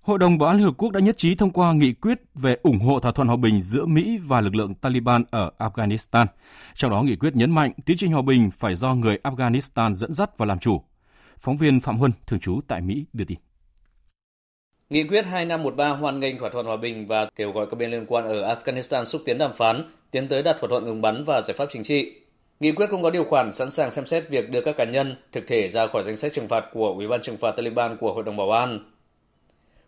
[0.00, 2.56] Hội đồng Bảo an Liên Hợp Quốc đã nhất trí thông qua nghị quyết về
[2.62, 6.26] ủng hộ thỏa thuận hòa bình giữa Mỹ và lực lượng Taliban ở Afghanistan.
[6.74, 10.12] Trong đó nghị quyết nhấn mạnh tiến trình hòa bình phải do người Afghanistan dẫn
[10.12, 10.82] dắt và làm chủ.
[11.40, 13.38] Phóng viên Phạm Huân, thường trú tại Mỹ, đưa tin.
[14.90, 18.06] Nghị quyết 2513 hoan nghênh thỏa thuận hòa bình và kêu gọi các bên liên
[18.08, 21.40] quan ở Afghanistan xúc tiến đàm phán, tiến tới đạt thỏa thuận ngừng bắn và
[21.40, 22.12] giải pháp chính trị.
[22.60, 25.16] Nghị quyết cũng có điều khoản sẵn sàng xem xét việc đưa các cá nhân,
[25.32, 28.12] thực thể ra khỏi danh sách trừng phạt của Ủy ban trừng phạt Taliban của
[28.12, 28.92] Hội đồng Bảo an.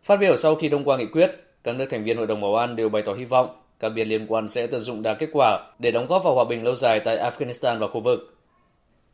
[0.02, 1.30] Phát biểu sau khi thông qua nghị quyết,
[1.64, 4.08] các nước thành viên Hội đồng Bảo an đều bày tỏ hy vọng các bên
[4.08, 6.74] liên quan sẽ tận dụng đa kết quả để đóng góp vào hòa bình lâu
[6.74, 8.36] dài tại Afghanistan và khu vực.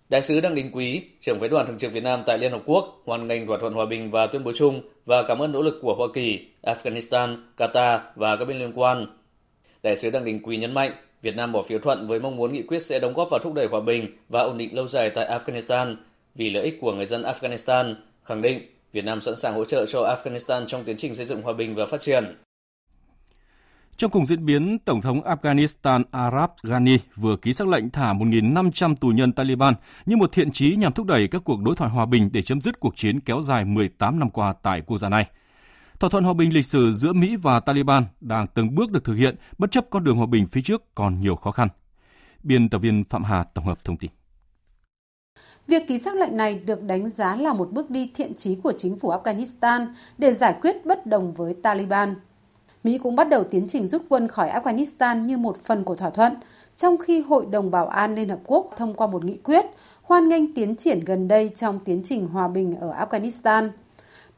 [0.08, 2.62] Đại sứ Đặng Đình Quý, trưởng phái đoàn thường trực Việt Nam tại Liên Hợp
[2.66, 5.62] Quốc, hoan nghênh thỏa thuận hòa bình và tuyên bố chung và cảm ơn nỗ
[5.62, 9.06] lực của Hoa Kỳ, Afghanistan, Qatar và các bên liên quan.
[9.82, 10.92] Đại sứ Đặng Đình Quý nhấn mạnh,
[11.26, 13.54] Việt Nam bỏ phiếu thuận với mong muốn nghị quyết sẽ đóng góp vào thúc
[13.54, 15.96] đẩy hòa bình và ổn định lâu dài tại Afghanistan
[16.34, 18.60] vì lợi ích của người dân Afghanistan, khẳng định
[18.92, 21.74] Việt Nam sẵn sàng hỗ trợ cho Afghanistan trong tiến trình xây dựng hòa bình
[21.74, 22.36] và phát triển.
[23.96, 28.94] Trong cùng diễn biến, Tổng thống Afghanistan Arab Ghani vừa ký xác lệnh thả 1.500
[29.00, 29.74] tù nhân Taliban
[30.06, 32.60] như một thiện chí nhằm thúc đẩy các cuộc đối thoại hòa bình để chấm
[32.60, 35.26] dứt cuộc chiến kéo dài 18 năm qua tại quốc gia này.
[36.00, 39.14] Thỏa thuận hòa bình lịch sử giữa Mỹ và Taliban đang từng bước được thực
[39.14, 41.68] hiện bất chấp con đường hòa bình phía trước còn nhiều khó khăn.
[42.42, 44.10] Biên tập viên Phạm Hà tổng hợp thông tin.
[45.66, 48.72] Việc ký xác lệnh này được đánh giá là một bước đi thiện chí của
[48.76, 49.86] chính phủ Afghanistan
[50.18, 52.14] để giải quyết bất đồng với Taliban.
[52.84, 56.10] Mỹ cũng bắt đầu tiến trình rút quân khỏi Afghanistan như một phần của thỏa
[56.10, 56.34] thuận,
[56.76, 59.64] trong khi Hội đồng Bảo an Liên Hợp Quốc thông qua một nghị quyết
[60.02, 63.70] hoan nghênh tiến triển gần đây trong tiến trình hòa bình ở Afghanistan.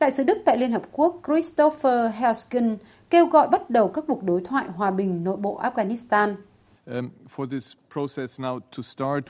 [0.01, 2.77] Đại sứ Đức tại Liên Hợp Quốc Christopher Helsken
[3.11, 6.35] kêu gọi bắt đầu các cuộc đối thoại hòa bình nội bộ Afghanistan.
[6.87, 7.11] Um,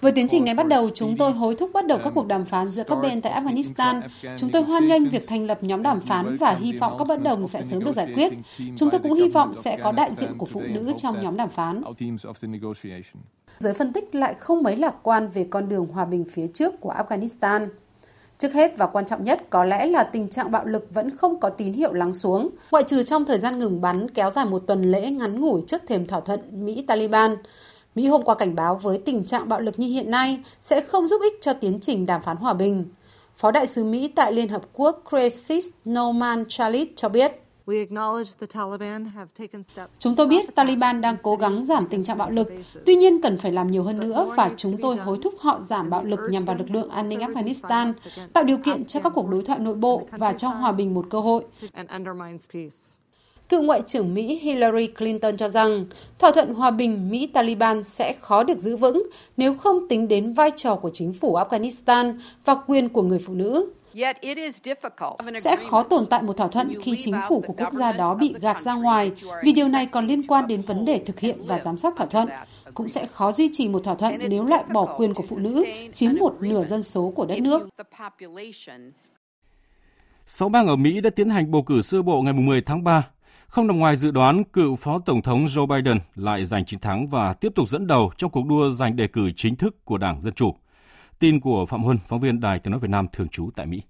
[0.00, 2.44] Với tiến trình này bắt đầu, chúng tôi hối thúc bắt đầu các cuộc đàm
[2.44, 4.02] phán giữa các bên tại Afghanistan.
[4.36, 7.22] Chúng tôi hoan nghênh việc thành lập nhóm đàm phán và hy vọng các bất
[7.22, 8.32] đồng sẽ sớm được giải quyết.
[8.76, 11.48] Chúng tôi cũng hy vọng sẽ có đại diện của phụ nữ trong nhóm đàm
[11.48, 11.82] phán.
[13.58, 16.80] Giới phân tích lại không mấy lạc quan về con đường hòa bình phía trước
[16.80, 17.68] của Afghanistan.
[18.38, 21.40] Trước hết và quan trọng nhất có lẽ là tình trạng bạo lực vẫn không
[21.40, 24.58] có tín hiệu lắng xuống, ngoại trừ trong thời gian ngừng bắn kéo dài một
[24.66, 27.36] tuần lễ ngắn ngủi trước thềm thỏa thuận Mỹ-Taliban.
[27.94, 31.06] Mỹ hôm qua cảnh báo với tình trạng bạo lực như hiện nay sẽ không
[31.06, 32.84] giúp ích cho tiến trình đàm phán hòa bình.
[33.36, 37.32] Phó đại sứ Mỹ tại Liên Hợp Quốc Chris Norman Chalit cho biết.
[39.98, 42.48] Chúng tôi biết Taliban đang cố gắng giảm tình trạng bạo lực,
[42.86, 45.90] tuy nhiên cần phải làm nhiều hơn nữa và chúng tôi hối thúc họ giảm
[45.90, 47.92] bạo lực nhằm vào lực lượng an ninh Afghanistan,
[48.32, 51.06] tạo điều kiện cho các cuộc đối thoại nội bộ và cho hòa bình một
[51.10, 51.44] cơ hội.
[53.48, 55.86] Cựu Ngoại trưởng Mỹ Hillary Clinton cho rằng
[56.18, 59.02] thỏa thuận hòa bình Mỹ-Taliban sẽ khó được giữ vững
[59.36, 63.34] nếu không tính đến vai trò của chính phủ Afghanistan và quyền của người phụ
[63.34, 63.70] nữ.
[65.40, 68.34] Sẽ khó tồn tại một thỏa thuận khi chính phủ của quốc gia đó bị
[68.40, 69.12] gạt ra ngoài
[69.44, 72.06] vì điều này còn liên quan đến vấn đề thực hiện và giám sát thỏa
[72.06, 72.28] thuận.
[72.74, 75.64] Cũng sẽ khó duy trì một thỏa thuận nếu lại bỏ quyền của phụ nữ
[75.92, 77.68] chiếm một nửa dân số của đất nước.
[80.26, 83.08] Sáu bang ở Mỹ đã tiến hành bầu cử sơ bộ ngày 10 tháng 3.
[83.48, 87.06] Không nằm ngoài dự đoán, cựu Phó Tổng thống Joe Biden lại giành chiến thắng
[87.06, 90.20] và tiếp tục dẫn đầu trong cuộc đua giành đề cử chính thức của Đảng
[90.20, 90.54] Dân Chủ.
[91.18, 93.82] Tin của Phạm Huân, phóng viên Đài Tiếng Nói Việt Nam thường trú tại Mỹ.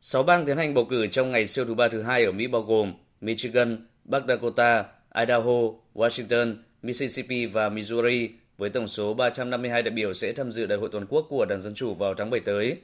[0.00, 2.46] Sáu bang tiến hành bầu cử trong ngày siêu thứ ba thứ hai ở Mỹ
[2.46, 4.84] bao gồm Michigan, Bắc Dakota,
[5.14, 5.52] Idaho,
[5.94, 10.88] Washington, Mississippi và Missouri với tổng số 352 đại biểu sẽ tham dự đại hội
[10.92, 12.76] toàn quốc của Đảng Dân Chủ vào tháng 7 tới.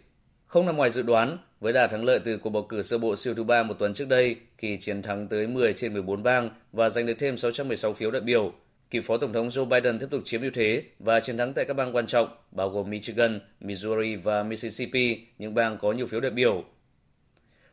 [0.47, 3.17] Không nằm ngoài dự đoán, với đà thắng lợi từ cuộc bầu cử sơ bộ
[3.17, 6.51] siêu thứ ba một tuần trước đây khi chiến thắng tới 10 trên 14 bang
[6.73, 8.53] và giành được thêm 616 phiếu đại biểu,
[8.91, 11.65] cựu Phó Tổng thống Joe Biden tiếp tục chiếm ưu thế và chiến thắng tại
[11.65, 16.21] các bang quan trọng bao gồm Michigan, Missouri và Mississippi, những bang có nhiều phiếu
[16.21, 16.65] đại biểu.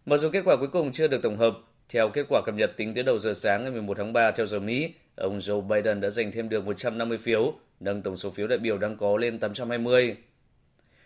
[0.06, 1.58] Mặc dù kết quả cuối cùng chưa được tổng hợp,
[1.90, 4.46] theo kết quả cập nhật tính tới đầu giờ sáng ngày 11 tháng 3 theo
[4.46, 8.48] giờ Mỹ, ông Joe Biden đã giành thêm được 150 phiếu, nâng tổng số phiếu
[8.48, 10.16] đại biểu đang có lên 820.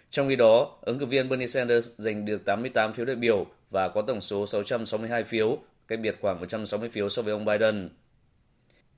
[0.09, 3.89] Trong khi đó, ứng cử viên Bernie Sanders giành được 88 phiếu đại biểu và
[3.89, 5.57] có tổng số 662 phiếu,
[5.87, 7.89] cách biệt khoảng 160 phiếu so với ông Biden.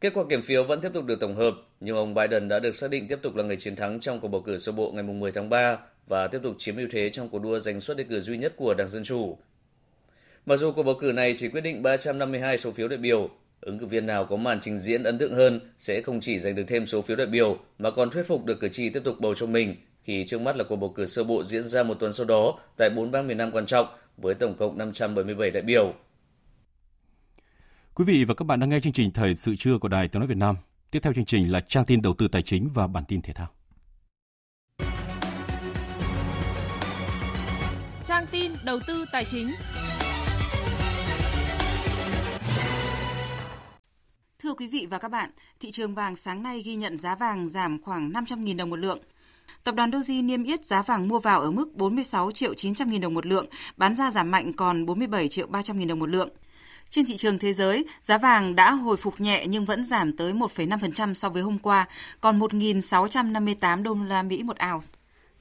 [0.01, 2.75] Kết quả kiểm phiếu vẫn tiếp tục được tổng hợp, nhưng ông Biden đã được
[2.75, 5.03] xác định tiếp tục là người chiến thắng trong cuộc bầu cử sơ bộ ngày
[5.03, 5.77] 10 tháng 3
[6.07, 8.53] và tiếp tục chiếm ưu thế trong cuộc đua giành suất đề cử duy nhất
[8.55, 9.37] của Đảng Dân Chủ.
[10.45, 13.29] Mặc dù cuộc bầu cử này chỉ quyết định 352 số phiếu đại biểu,
[13.61, 16.55] Ứng cử viên nào có màn trình diễn ấn tượng hơn sẽ không chỉ giành
[16.55, 19.15] được thêm số phiếu đại biểu mà còn thuyết phục được cử tri tiếp tục
[19.19, 21.93] bầu cho mình khi trước mắt là cuộc bầu cử sơ bộ diễn ra một
[21.93, 23.87] tuần sau đó tại bốn bang miền Nam quan trọng
[24.17, 25.93] với tổng cộng 577 đại biểu.
[28.01, 30.19] Quý vị và các bạn đang nghe chương trình Thời sự trưa của Đài Tiếng
[30.19, 30.55] nói Việt Nam.
[30.91, 33.33] Tiếp theo chương trình là trang tin đầu tư tài chính và bản tin thể
[33.33, 33.47] thao.
[38.05, 39.47] Trang tin đầu tư tài chính.
[44.39, 45.29] Thưa quý vị và các bạn,
[45.59, 48.99] thị trường vàng sáng nay ghi nhận giá vàng giảm khoảng 500.000 đồng một lượng.
[49.63, 53.01] Tập đoàn Doji niêm yết giá vàng mua vào ở mức 46 triệu 900 nghìn
[53.01, 53.45] đồng một lượng,
[53.77, 56.29] bán ra giảm mạnh còn 47 triệu 300 nghìn đồng một lượng.
[56.91, 60.33] Trên thị trường thế giới, giá vàng đã hồi phục nhẹ nhưng vẫn giảm tới
[60.33, 61.85] 1,5% so với hôm qua,
[62.21, 64.87] còn 1.658 đô la Mỹ một ounce.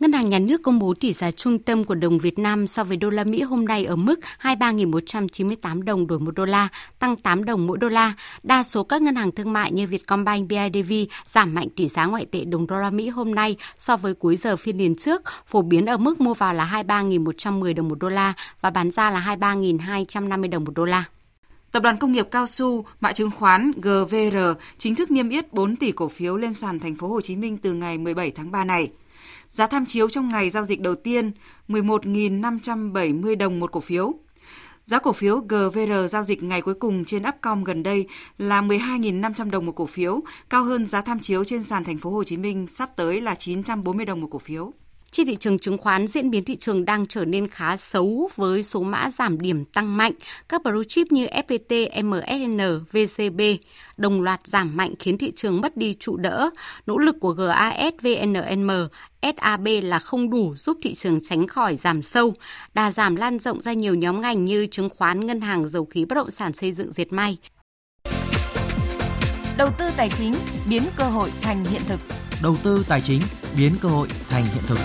[0.01, 2.85] Ngân hàng Nhà nước công bố tỷ giá trung tâm của đồng Việt Nam so
[2.85, 7.17] với đô la Mỹ hôm nay ở mức 23.198 đồng đổi 1 đô la, tăng
[7.17, 8.13] 8 đồng mỗi đô la.
[8.43, 10.93] Đa số các ngân hàng thương mại như Vietcombank, BIDV
[11.25, 14.37] giảm mạnh tỷ giá ngoại tệ đồng đô la Mỹ hôm nay so với cuối
[14.37, 18.09] giờ phiên liền trước, phổ biến ở mức mua vào là 23.110 đồng một đô
[18.09, 21.05] la và bán ra là 23.250 đồng một đô la.
[21.73, 24.37] Tập đoàn Công nghiệp Cao su, mã chứng khoán GVR
[24.79, 27.59] chính thức niêm yết 4 tỷ cổ phiếu lên sàn thành phố Hồ Chí Minh
[27.59, 28.91] từ ngày 17 tháng 3 này.
[29.49, 31.33] Giá tham chiếu trong ngày giao dịch đầu tiên
[31.69, 34.13] 11.570 đồng một cổ phiếu.
[34.85, 38.07] Giá cổ phiếu GVR giao dịch ngày cuối cùng trên Upcom gần đây
[38.39, 42.11] là 12.500 đồng một cổ phiếu, cao hơn giá tham chiếu trên sàn thành phố
[42.11, 44.73] Hồ Chí Minh sắp tới là 940 đồng một cổ phiếu.
[45.11, 48.63] Trên thị trường chứng khoán, diễn biến thị trường đang trở nên khá xấu với
[48.63, 50.13] số mã giảm điểm tăng mạnh.
[50.49, 53.41] Các blue chip như FPT, MSN, VCB
[53.97, 56.51] đồng loạt giảm mạnh khiến thị trường mất đi trụ đỡ.
[56.87, 58.71] Nỗ lực của GAS, VNM,
[59.23, 62.35] SAB là không đủ giúp thị trường tránh khỏi giảm sâu.
[62.75, 66.05] Đà giảm lan rộng ra nhiều nhóm ngành như chứng khoán, ngân hàng, dầu khí,
[66.05, 67.37] bất động sản, xây dựng, dệt may.
[69.59, 70.35] Đầu tư tài chính
[70.71, 72.01] biến cơ hội thành hiện thực.
[72.43, 73.21] Đầu tư tài chính
[73.57, 74.79] biến cơ hội thành hiện thực.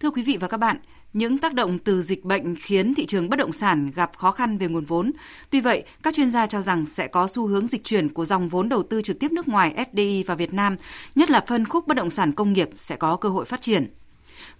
[0.00, 0.76] Thưa quý vị và các bạn,
[1.12, 4.58] những tác động từ dịch bệnh khiến thị trường bất động sản gặp khó khăn
[4.58, 5.12] về nguồn vốn.
[5.50, 8.48] Tuy vậy, các chuyên gia cho rằng sẽ có xu hướng dịch chuyển của dòng
[8.48, 10.76] vốn đầu tư trực tiếp nước ngoài FDI vào Việt Nam,
[11.14, 13.86] nhất là phân khúc bất động sản công nghiệp sẽ có cơ hội phát triển.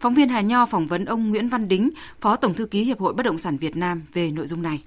[0.01, 1.91] Phóng viên Hà Nho phỏng vấn ông Nguyễn Văn Đính,
[2.21, 4.83] Phó Tổng thư ký Hiệp hội Bất động sản Việt Nam về nội dung này.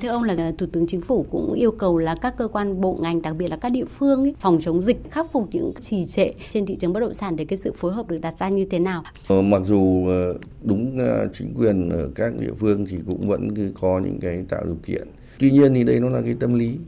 [0.00, 2.80] Thưa ông là à, Thủ tướng Chính phủ cũng yêu cầu là các cơ quan
[2.80, 5.72] bộ ngành, đặc biệt là các địa phương ấy, phòng chống dịch, khắc phục những
[5.80, 8.38] trì trệ trên thị trường bất động sản để cái sự phối hợp được đặt
[8.38, 9.02] ra như thế nào?
[9.28, 13.72] Ờ, mặc dù ờ, đúng ờ, chính quyền ở các địa phương thì cũng vẫn
[13.80, 15.08] có những cái tạo điều kiện.
[15.38, 16.78] Tuy nhiên thì đây nó là cái tâm lý,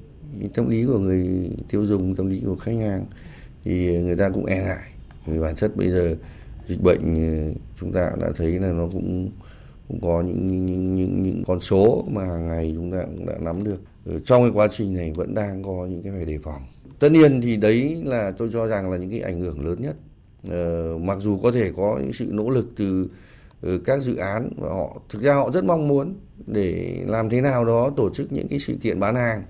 [0.40, 3.04] cái tâm lý của người tiêu dùng, tâm lý của khách hàng
[3.64, 4.92] thì người ta cũng e ngại.
[5.26, 6.16] Vì bản chất bây giờ
[6.68, 7.00] dịch bệnh
[7.80, 9.30] chúng ta đã thấy là nó cũng
[9.88, 13.34] cũng có những những những những con số mà hàng ngày chúng ta cũng đã
[13.40, 13.80] nắm được.
[14.06, 16.62] Ở trong cái quá trình này vẫn đang có những cái phải đề phòng.
[16.98, 19.96] Tất nhiên thì đấy là tôi cho rằng là những cái ảnh hưởng lớn nhất.
[20.50, 23.08] Ờ, mặc dù có thể có những sự nỗ lực từ
[23.62, 26.14] ờ, các dự án và họ thực ra họ rất mong muốn
[26.46, 29.42] để làm thế nào đó tổ chức những cái sự kiện bán hàng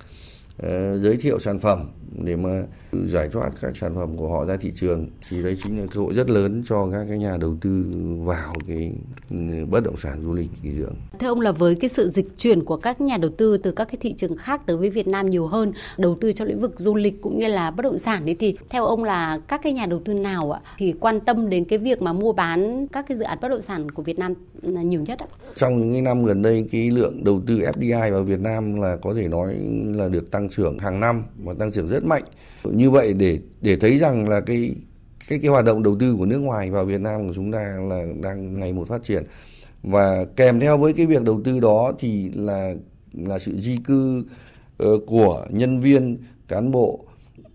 [0.62, 4.56] uh, giới thiệu sản phẩm để mà giải thoát các sản phẩm của họ ra
[4.56, 7.56] thị trường thì đấy chính là cơ hội rất lớn cho các cái nhà đầu
[7.61, 7.84] tư
[8.24, 8.92] vào cái
[9.30, 9.36] ừ,
[9.70, 10.94] bất động sản du lịch nghỉ dưỡng.
[11.18, 13.84] Thưa ông là với cái sự dịch chuyển của các nhà đầu tư từ các
[13.84, 16.80] cái thị trường khác tới với Việt Nam nhiều hơn, đầu tư cho lĩnh vực
[16.80, 19.72] du lịch cũng như là bất động sản đấy thì theo ông là các cái
[19.72, 23.04] nhà đầu tư nào ạ thì quan tâm đến cái việc mà mua bán các
[23.09, 25.26] cái dự án bất động sản của Việt Nam là nhiều nhất ạ?
[25.56, 29.14] Trong những năm gần đây cái lượng đầu tư FDI vào Việt Nam là có
[29.14, 29.54] thể nói
[29.94, 32.22] là được tăng trưởng hàng năm và tăng trưởng rất mạnh.
[32.64, 34.74] Như vậy để để thấy rằng là cái
[35.28, 37.76] cái cái hoạt động đầu tư của nước ngoài vào Việt Nam của chúng ta
[37.88, 39.24] là đang ngày một phát triển.
[39.82, 42.74] Và kèm theo với cái việc đầu tư đó thì là
[43.12, 44.24] là sự di cư
[44.84, 46.18] uh, của nhân viên
[46.49, 47.05] cán bộ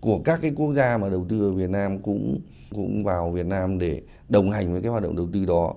[0.00, 2.40] của các cái quốc gia mà đầu tư ở Việt Nam cũng
[2.74, 5.74] cũng vào Việt Nam để đồng hành với cái hoạt động đầu tư đó.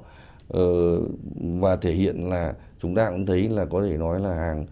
[0.58, 1.10] Uh,
[1.62, 4.66] và thể hiện là chúng ta cũng thấy là có thể nói là hàng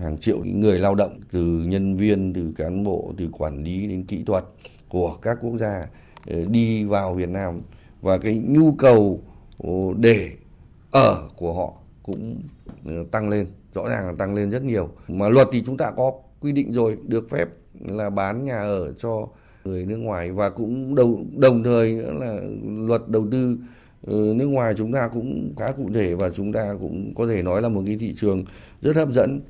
[0.00, 4.04] hàng triệu người lao động từ nhân viên, từ cán bộ, từ quản lý đến
[4.04, 4.44] kỹ thuật
[4.88, 5.86] của các quốc gia
[6.26, 7.60] ờ, đi vào Việt Nam.
[8.00, 9.20] Và cái nhu cầu
[9.58, 10.30] ờ, để
[10.90, 11.72] ở của họ
[12.02, 12.42] cũng
[12.86, 14.88] ờ, tăng lên, rõ ràng là tăng lên rất nhiều.
[15.08, 17.48] Mà luật thì chúng ta có quy định rồi, được phép
[17.80, 19.28] là bán nhà ở cho
[19.64, 20.32] người nước ngoài.
[20.32, 22.40] Và cũng đồng đồng thời nữa là
[22.86, 23.58] luật đầu tư
[24.10, 27.62] nước ngoài chúng ta cũng khá cụ thể và chúng ta cũng có thể nói
[27.62, 28.44] là một cái thị trường
[28.82, 29.40] rất hấp dẫn.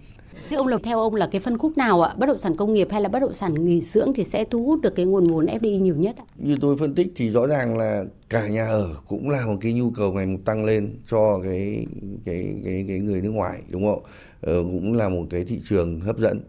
[0.50, 2.14] Thế ông Lộc theo ông là cái phân khúc nào ạ?
[2.18, 4.64] Bất động sản công nghiệp hay là bất động sản nghỉ dưỡng thì sẽ thu
[4.64, 6.24] hút được cái nguồn vốn FDI nhiều nhất ạ?
[6.36, 9.72] Như tôi phân tích thì rõ ràng là cả nhà ở cũng là một cái
[9.72, 11.86] nhu cầu ngày một tăng lên cho cái
[12.24, 14.02] cái cái cái người nước ngoài đúng không?
[14.40, 16.40] Ờ, cũng là một cái thị trường hấp dẫn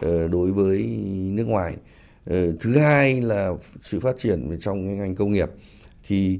[0.00, 1.74] ờ, đối với nước ngoài.
[2.26, 3.50] Ờ, thứ hai là
[3.82, 5.48] sự phát triển trong cái ngành công nghiệp
[6.08, 6.38] thì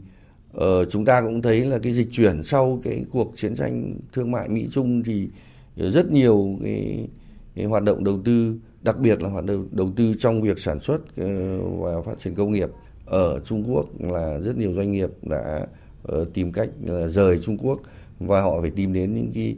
[0.57, 4.31] uh, chúng ta cũng thấy là cái dịch chuyển sau cái cuộc chiến tranh thương
[4.31, 5.29] mại Mỹ Trung thì
[5.77, 7.09] rất nhiều cái,
[7.55, 8.57] cái hoạt động đầu tư
[8.87, 12.35] đặc biệt là hoạt động đầu tư trong việc sản xuất ờ, và phát triển
[12.35, 12.71] công nghiệp
[13.07, 15.67] ở Trung Quốc là rất nhiều doanh nghiệp đã
[16.03, 16.69] ờ, tìm cách
[17.09, 17.81] rời Trung Quốc
[18.21, 19.57] và họ phải tìm đến những cái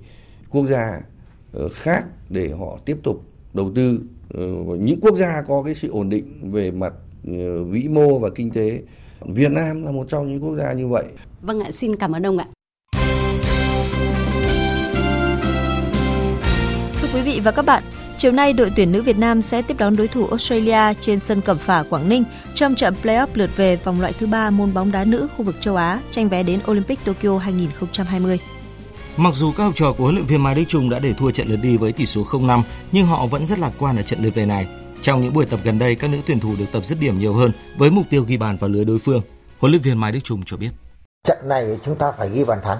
[0.51, 1.01] quốc gia
[1.53, 3.23] ờ, khác để họ tiếp tục
[3.55, 4.01] đầu tư
[4.81, 6.93] những quốc gia có cái sự ổn định về mặt
[7.71, 8.83] vĩ mô và kinh tế
[9.27, 11.05] Việt Nam là một trong những quốc gia như vậy.
[11.43, 12.49] Vâng ạ, xin cảm ơn ông ạ.
[17.33, 17.83] Vị và các bạn,
[18.17, 21.41] chiều nay đội tuyển nữ Việt Nam sẽ tiếp đón đối thủ Australia trên sân
[21.41, 22.25] Cẩm Phả Quảng Ninh
[22.55, 25.57] trong trận play-off lượt về vòng loại thứ ba môn bóng đá nữ khu vực
[25.61, 28.39] châu Á tranh vé đến Olympic Tokyo 2020.
[29.17, 31.31] Mặc dù các học trò của huấn luyện viên Mai Đức Chung đã để thua
[31.31, 32.63] trận lượt đi với tỷ số 0-5,
[32.93, 34.67] nhưng họ vẫn rất lạc quan ở trận lượt về này.
[35.03, 37.35] Trong những buổi tập gần đây, các nữ tuyển thủ được tập dứt điểm nhiều
[37.35, 39.23] hơn với mục tiêu ghi bàn vào lưới đối phương.
[39.59, 40.71] Huấn luyện viên Mai Đức Trung cho biết.
[41.25, 42.79] Trận này chúng ta phải ghi bàn thắng.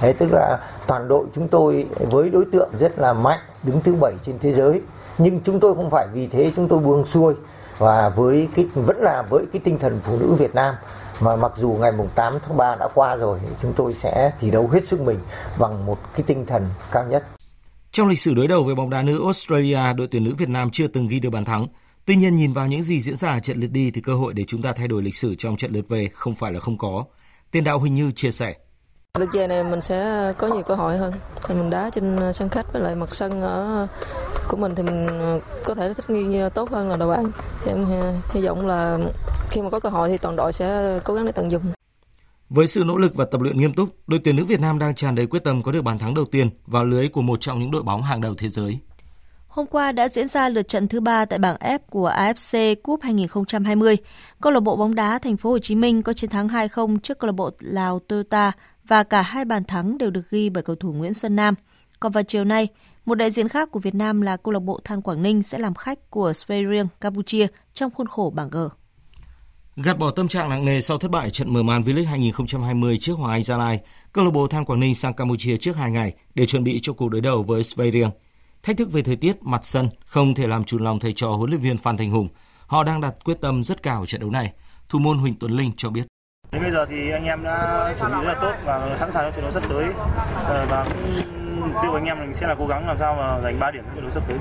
[0.00, 3.94] Thế tức là toàn đội chúng tôi với đối tượng rất là mạnh, đứng thứ
[3.94, 4.80] bảy trên thế giới.
[5.18, 7.34] Nhưng chúng tôi không phải vì thế chúng tôi buông xuôi
[7.78, 10.74] và với cái vẫn là với cái tinh thần phụ nữ Việt Nam
[11.22, 14.50] mà mặc dù ngày mùng 8 tháng 3 đã qua rồi chúng tôi sẽ thi
[14.50, 15.18] đấu hết sức mình
[15.58, 17.26] bằng một cái tinh thần cao nhất.
[17.92, 20.70] Trong lịch sử đối đầu với bóng đá nữ Australia, đội tuyển nữ Việt Nam
[20.70, 21.66] chưa từng ghi được bàn thắng.
[22.04, 24.34] Tuy nhiên nhìn vào những gì diễn ra ở trận lượt đi thì cơ hội
[24.34, 26.78] để chúng ta thay đổi lịch sử trong trận lượt về không phải là không
[26.78, 27.04] có.
[27.50, 28.54] Tiền đạo Huỳnh Như chia sẻ.
[29.18, 31.12] Lượt về này mình sẽ có nhiều cơ hội hơn.
[31.44, 33.86] Thì mình đá trên sân khách với lại mặt sân ở
[34.48, 35.06] của mình thì mình
[35.64, 37.30] có thể thích nghi tốt hơn là đội bạn.
[37.64, 37.86] Thì em
[38.30, 38.98] hy vọng là
[39.50, 41.62] khi mà có cơ hội thì toàn đội sẽ cố gắng để tận dụng.
[42.50, 44.94] Với sự nỗ lực và tập luyện nghiêm túc, đội tuyển nữ Việt Nam đang
[44.94, 47.60] tràn đầy quyết tâm có được bàn thắng đầu tiên vào lưới của một trong
[47.60, 48.78] những đội bóng hàng đầu thế giới.
[49.48, 53.02] Hôm qua đã diễn ra lượt trận thứ ba tại bảng F của AFC Cup
[53.02, 53.96] 2020.
[54.40, 57.18] Câu lạc bộ bóng đá Thành phố Hồ Chí Minh có chiến thắng 2-0 trước
[57.18, 58.52] câu lạc bộ Lào Toyota
[58.90, 61.54] và cả hai bàn thắng đều được ghi bởi cầu thủ Nguyễn Xuân Nam.
[62.00, 62.68] Còn vào chiều nay,
[63.06, 65.58] một đại diện khác của Việt Nam là câu lạc bộ Than Quảng Ninh sẽ
[65.58, 68.58] làm khách của Sverieng Campuchia trong khuôn khổ bảng G.
[69.76, 73.12] Gạt bỏ tâm trạng nặng nề sau thất bại trận mở màn V-League 2020 trước
[73.12, 73.80] Hoàng Anh Gia Lai,
[74.12, 76.92] câu lạc bộ Than Quảng Ninh sang Campuchia trước 2 ngày để chuẩn bị cho
[76.92, 78.10] cuộc đối đầu với Sverieng.
[78.62, 81.50] Thách thức về thời tiết, mặt sân không thể làm chùn lòng thầy trò huấn
[81.50, 82.28] luyện viên Phan Thành Hùng.
[82.66, 84.52] Họ đang đặt quyết tâm rất cao ở trận đấu này.
[84.88, 86.09] Thủ môn Huỳnh Tuấn Linh cho biết.
[86.52, 89.24] Đến bây giờ thì anh em đã chuẩn bị rất là tốt và sẵn sàng
[89.24, 89.84] cho trận đấu sắp tới.
[90.44, 90.84] Ờ, và
[91.60, 93.70] mục tiêu của anh em mình sẽ là cố gắng làm sao mà giành 3
[93.70, 94.38] điểm trong trận đấu sắp tới.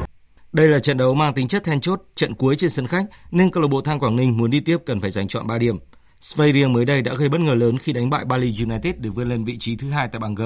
[0.51, 3.51] Đây là trận đấu mang tính chất then chốt, trận cuối trên sân khách nên
[3.51, 5.79] câu lạc bộ Than Quảng Ninh muốn đi tiếp cần phải giành chọn 3 điểm.
[6.19, 9.29] Sverige mới đây đã gây bất ngờ lớn khi đánh bại Bali United để vươn
[9.29, 10.41] lên vị trí thứ hai tại bảng G.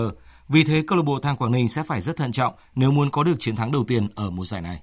[0.48, 3.10] Vì thế câu lạc bộ Than Quảng Ninh sẽ phải rất thận trọng nếu muốn
[3.10, 4.82] có được chiến thắng đầu tiên ở mùa giải này.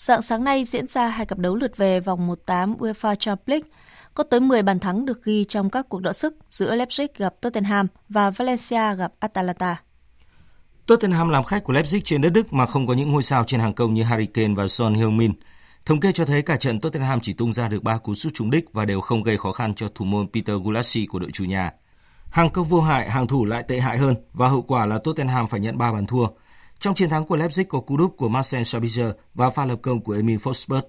[0.00, 3.68] Dạng sáng nay diễn ra hai cặp đấu lượt về vòng 1/8 UEFA Champions League.
[4.14, 7.34] Có tới 10 bàn thắng được ghi trong các cuộc đọ sức giữa Leipzig gặp
[7.40, 9.76] Tottenham và Valencia gặp Atalanta.
[10.86, 13.60] Tottenham làm khách của Leipzig trên đất Đức mà không có những ngôi sao trên
[13.60, 15.32] hàng công như Harry Kane và Son Heung-min.
[15.84, 18.50] Thống kê cho thấy cả trận Tottenham chỉ tung ra được 3 cú sút trúng
[18.50, 21.44] đích và đều không gây khó khăn cho thủ môn Peter Gulassi của đội chủ
[21.44, 21.70] nhà.
[22.30, 25.48] Hàng công vô hại, hàng thủ lại tệ hại hơn và hậu quả là Tottenham
[25.48, 26.26] phải nhận 3 bàn thua.
[26.80, 30.00] Trong chiến thắng của Leipzig có cú đúp của Marcel Sabitzer và pha lập công
[30.00, 30.82] của Emil Forsberg.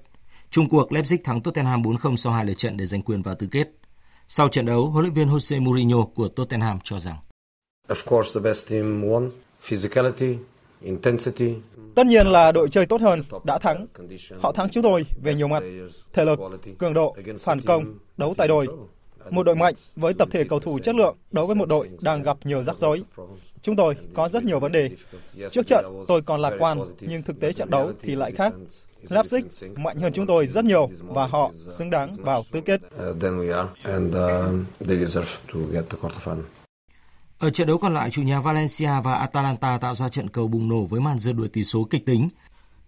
[0.50, 3.48] Trung cuộc Leipzig thắng Tottenham 4-0 sau hai lượt trận để giành quyền vào tứ
[3.52, 3.68] kết.
[4.28, 7.16] Sau trận đấu, huấn luyện viên Jose Mourinho của Tottenham cho rằng
[7.88, 9.30] Of course the best team won.
[9.62, 10.38] Physicality,
[10.82, 11.54] intensity,
[11.96, 13.88] Tất nhiên là đội chơi tốt hơn, đã thắng.
[14.42, 15.64] Họ thắng chúng tôi về nhiều mặt,
[16.14, 16.40] thể lực,
[16.80, 18.68] cường độ, phản công, đấu tại đôi.
[19.30, 22.24] Một đội mạnh với tập thể cầu thủ chất lượng đấu với một đội đang
[22.24, 23.04] gặp nhiều rắc rối.
[23.62, 24.90] Chúng tôi có rất nhiều vấn đề.
[25.52, 28.54] Trước trận tôi còn lạc quan, nhưng thực tế trận đấu thì lại khác.
[29.10, 29.42] Leipzig
[29.76, 32.82] mạnh hơn chúng tôi rất nhiều và họ xứng đáng vào tứ kết.
[37.40, 40.70] Ở trận đấu còn lại, chủ nhà Valencia và Atalanta tạo ra trận cầu bùng
[40.70, 42.30] nổ với màn rượt đuổi tỷ số kịch tính.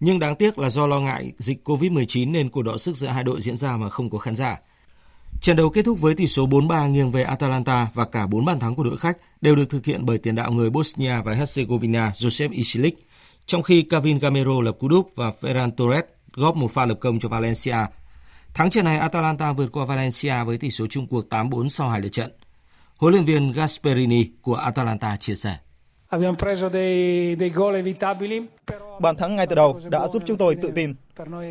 [0.00, 3.24] Nhưng đáng tiếc là do lo ngại dịch Covid-19 nên cuộc đọ sức giữa hai
[3.24, 4.60] đội diễn ra mà không có khán giả.
[5.44, 8.60] Trận đấu kết thúc với tỷ số 4-3 nghiêng về Atalanta và cả 4 bàn
[8.60, 12.10] thắng của đội khách đều được thực hiện bởi tiền đạo người Bosnia và Herzegovina
[12.10, 13.06] Josep Isilic,
[13.46, 17.18] trong khi Kevin Gamero lập cú đúp và Ferran Torres góp một pha lập công
[17.18, 17.76] cho Valencia.
[18.54, 22.00] Thắng trận này, Atalanta vượt qua Valencia với tỷ số chung cuộc 8-4 sau hai
[22.00, 22.30] lượt trận.
[22.96, 25.56] Huấn luyện viên Gasperini của Atalanta chia sẻ.
[29.00, 30.94] Bàn thắng ngay từ đầu đã giúp chúng tôi tự tin.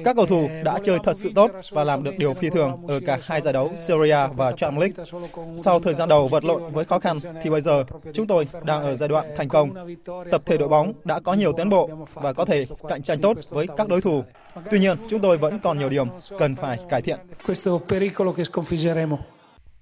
[0.05, 2.99] Các cầu thủ đã chơi thật sự tốt và làm được điều phi thường ở
[3.05, 5.22] cả hai giải đấu Serie A và Champions League.
[5.57, 7.84] Sau thời gian đầu vật lộn với khó khăn thì bây giờ
[8.14, 9.95] chúng tôi đang ở giai đoạn thành công.
[10.32, 13.38] Tập thể đội bóng đã có nhiều tiến bộ và có thể cạnh tranh tốt
[13.49, 14.24] với các đối thủ.
[14.72, 16.07] Tuy nhiên, chúng tôi vẫn còn nhiều điểm
[16.39, 17.20] cần phải cải thiện.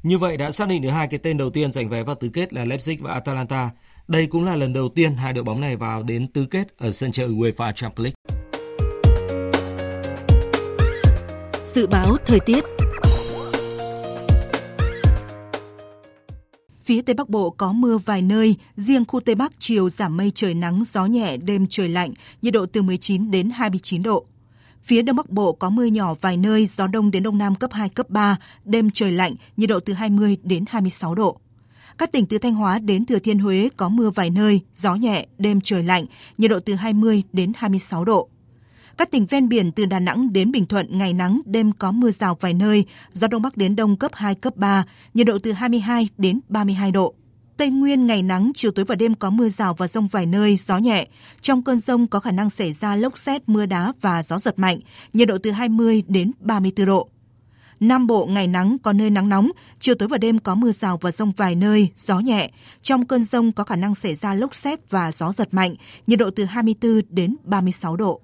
[0.04, 2.30] Như vậy đã xác định được hai cái tên đầu tiên giành vé vào tứ
[2.34, 3.70] kết là Leipzig và Atalanta.
[4.12, 6.92] Đây cũng là lần đầu tiên hai đội bóng này vào đến tứ kết ở
[6.92, 8.42] sân chơi UEFA Champions League.
[11.66, 12.64] Dự báo thời tiết
[16.84, 20.32] Phía Tây Bắc Bộ có mưa vài nơi, riêng khu Tây Bắc chiều giảm mây
[20.36, 24.26] trời nắng, gió nhẹ, đêm trời lạnh, nhiệt độ từ 19 đến 29 độ.
[24.84, 27.70] Phía Đông Bắc Bộ có mưa nhỏ vài nơi, gió đông đến đông nam cấp
[27.74, 31.38] 2, cấp 3, đêm trời lạnh, nhiệt độ từ 20 đến 26 độ.
[31.98, 35.26] Các tỉnh từ Thanh Hóa đến Thừa Thiên Huế có mưa vài nơi, gió nhẹ,
[35.38, 36.06] đêm trời lạnh,
[36.38, 38.30] nhiệt độ từ 20 đến 26 độ.
[38.98, 42.12] Các tỉnh ven biển từ Đà Nẵng đến Bình Thuận ngày nắng, đêm có mưa
[42.12, 45.52] rào vài nơi, gió đông bắc đến đông cấp 2, cấp 3, nhiệt độ từ
[45.52, 47.14] 22 đến 32 độ.
[47.58, 50.58] Tây Nguyên ngày nắng, chiều tối và đêm có mưa rào và rông vài nơi,
[50.58, 51.08] gió nhẹ.
[51.42, 54.60] Trong cơn rông có khả năng xảy ra lốc xét, mưa đá và gió giật
[54.60, 54.80] mạnh,
[55.14, 57.10] nhiệt độ từ 20 đến 34 độ.
[57.82, 60.98] Nam Bộ ngày nắng có nơi nắng nóng, chiều tối và đêm có mưa rào
[61.02, 62.52] và rông vài nơi, gió nhẹ.
[62.82, 65.76] Trong cơn rông có khả năng xảy ra lốc xét và gió giật mạnh,
[66.08, 68.22] nhiệt độ từ 24 đến 36 độ.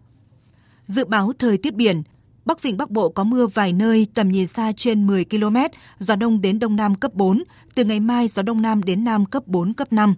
[0.88, 2.04] Dự báo thời tiết biển,
[2.46, 5.58] Bắc Vịnh Bắc Bộ có mưa vài nơi, tầm nhìn xa trên 10 km,
[6.00, 7.44] gió đông đến đông nam cấp 4,
[7.76, 10.16] từ ngày mai gió đông nam đến nam cấp 4, cấp 5.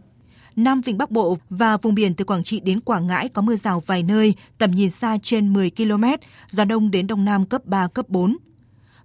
[0.55, 3.55] Nam Vịnh Bắc Bộ và vùng biển từ Quảng Trị đến Quảng Ngãi có mưa
[3.55, 6.03] rào vài nơi, tầm nhìn xa trên 10 km,
[6.49, 8.37] gió đông đến đông nam cấp 3, cấp 4.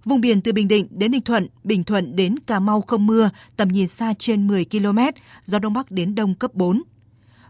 [0.05, 3.29] Vùng biển từ Bình Định đến Ninh Thuận, Bình Thuận đến Cà Mau không mưa,
[3.57, 4.99] tầm nhìn xa trên 10 km,
[5.45, 6.81] gió đông bắc đến đông cấp 4.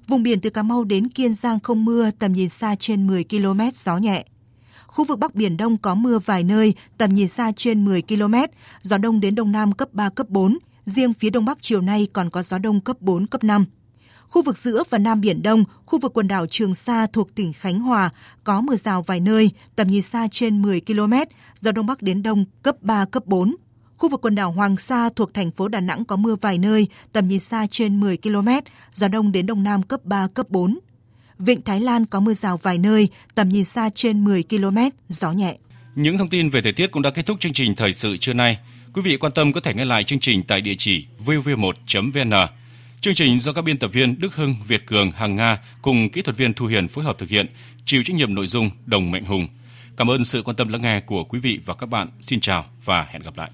[0.08, 3.24] Vùng biển từ Cà Mau đến Kiên Giang không mưa, tầm nhìn xa trên 10
[3.24, 4.26] km, gió nhẹ.
[4.88, 8.36] Khu vực Bắc Biển Đông có mưa vài nơi, tầm nhìn xa trên 10 km,
[8.82, 10.58] gió đông đến đông nam cấp 3, cấp 4.
[10.86, 13.66] Riêng phía đông bắc chiều nay còn có gió đông cấp 4, cấp 5.
[14.36, 17.53] Khu vực giữa và Nam Biển Đông, khu vực quần đảo Trường Sa thuộc tỉnh
[17.53, 18.09] Khánh Hòa
[18.43, 21.13] có mưa rào vài nơi, tầm nhìn xa trên 10 km,
[21.61, 23.55] gió đông bắc đến đông cấp 3, cấp 4.
[23.97, 26.88] Khu vực quần đảo Hoàng Sa thuộc thành phố Đà Nẵng có mưa vài nơi,
[27.13, 28.47] tầm nhìn xa trên 10 km,
[28.93, 30.79] gió đông đến đông nam cấp 3, cấp 4.
[31.39, 34.77] Vịnh Thái Lan có mưa rào vài nơi, tầm nhìn xa trên 10 km,
[35.09, 35.57] gió nhẹ.
[35.95, 38.33] Những thông tin về thời tiết cũng đã kết thúc chương trình thời sự trưa
[38.33, 38.57] nay.
[38.93, 42.64] Quý vị quan tâm có thể nghe lại chương trình tại địa chỉ vv1.vn.
[43.06, 46.22] Chương trình do các biên tập viên Đức Hưng, Việt Cường, Hằng Nga cùng kỹ
[46.22, 47.45] thuật viên Thu Hiền phối hợp thực hiện,
[47.86, 49.47] chịu trách nhiệm nội dung Đồng Mạnh Hùng.
[49.97, 52.10] Cảm ơn sự quan tâm lắng nghe của quý vị và các bạn.
[52.20, 53.49] Xin chào và hẹn gặp lại.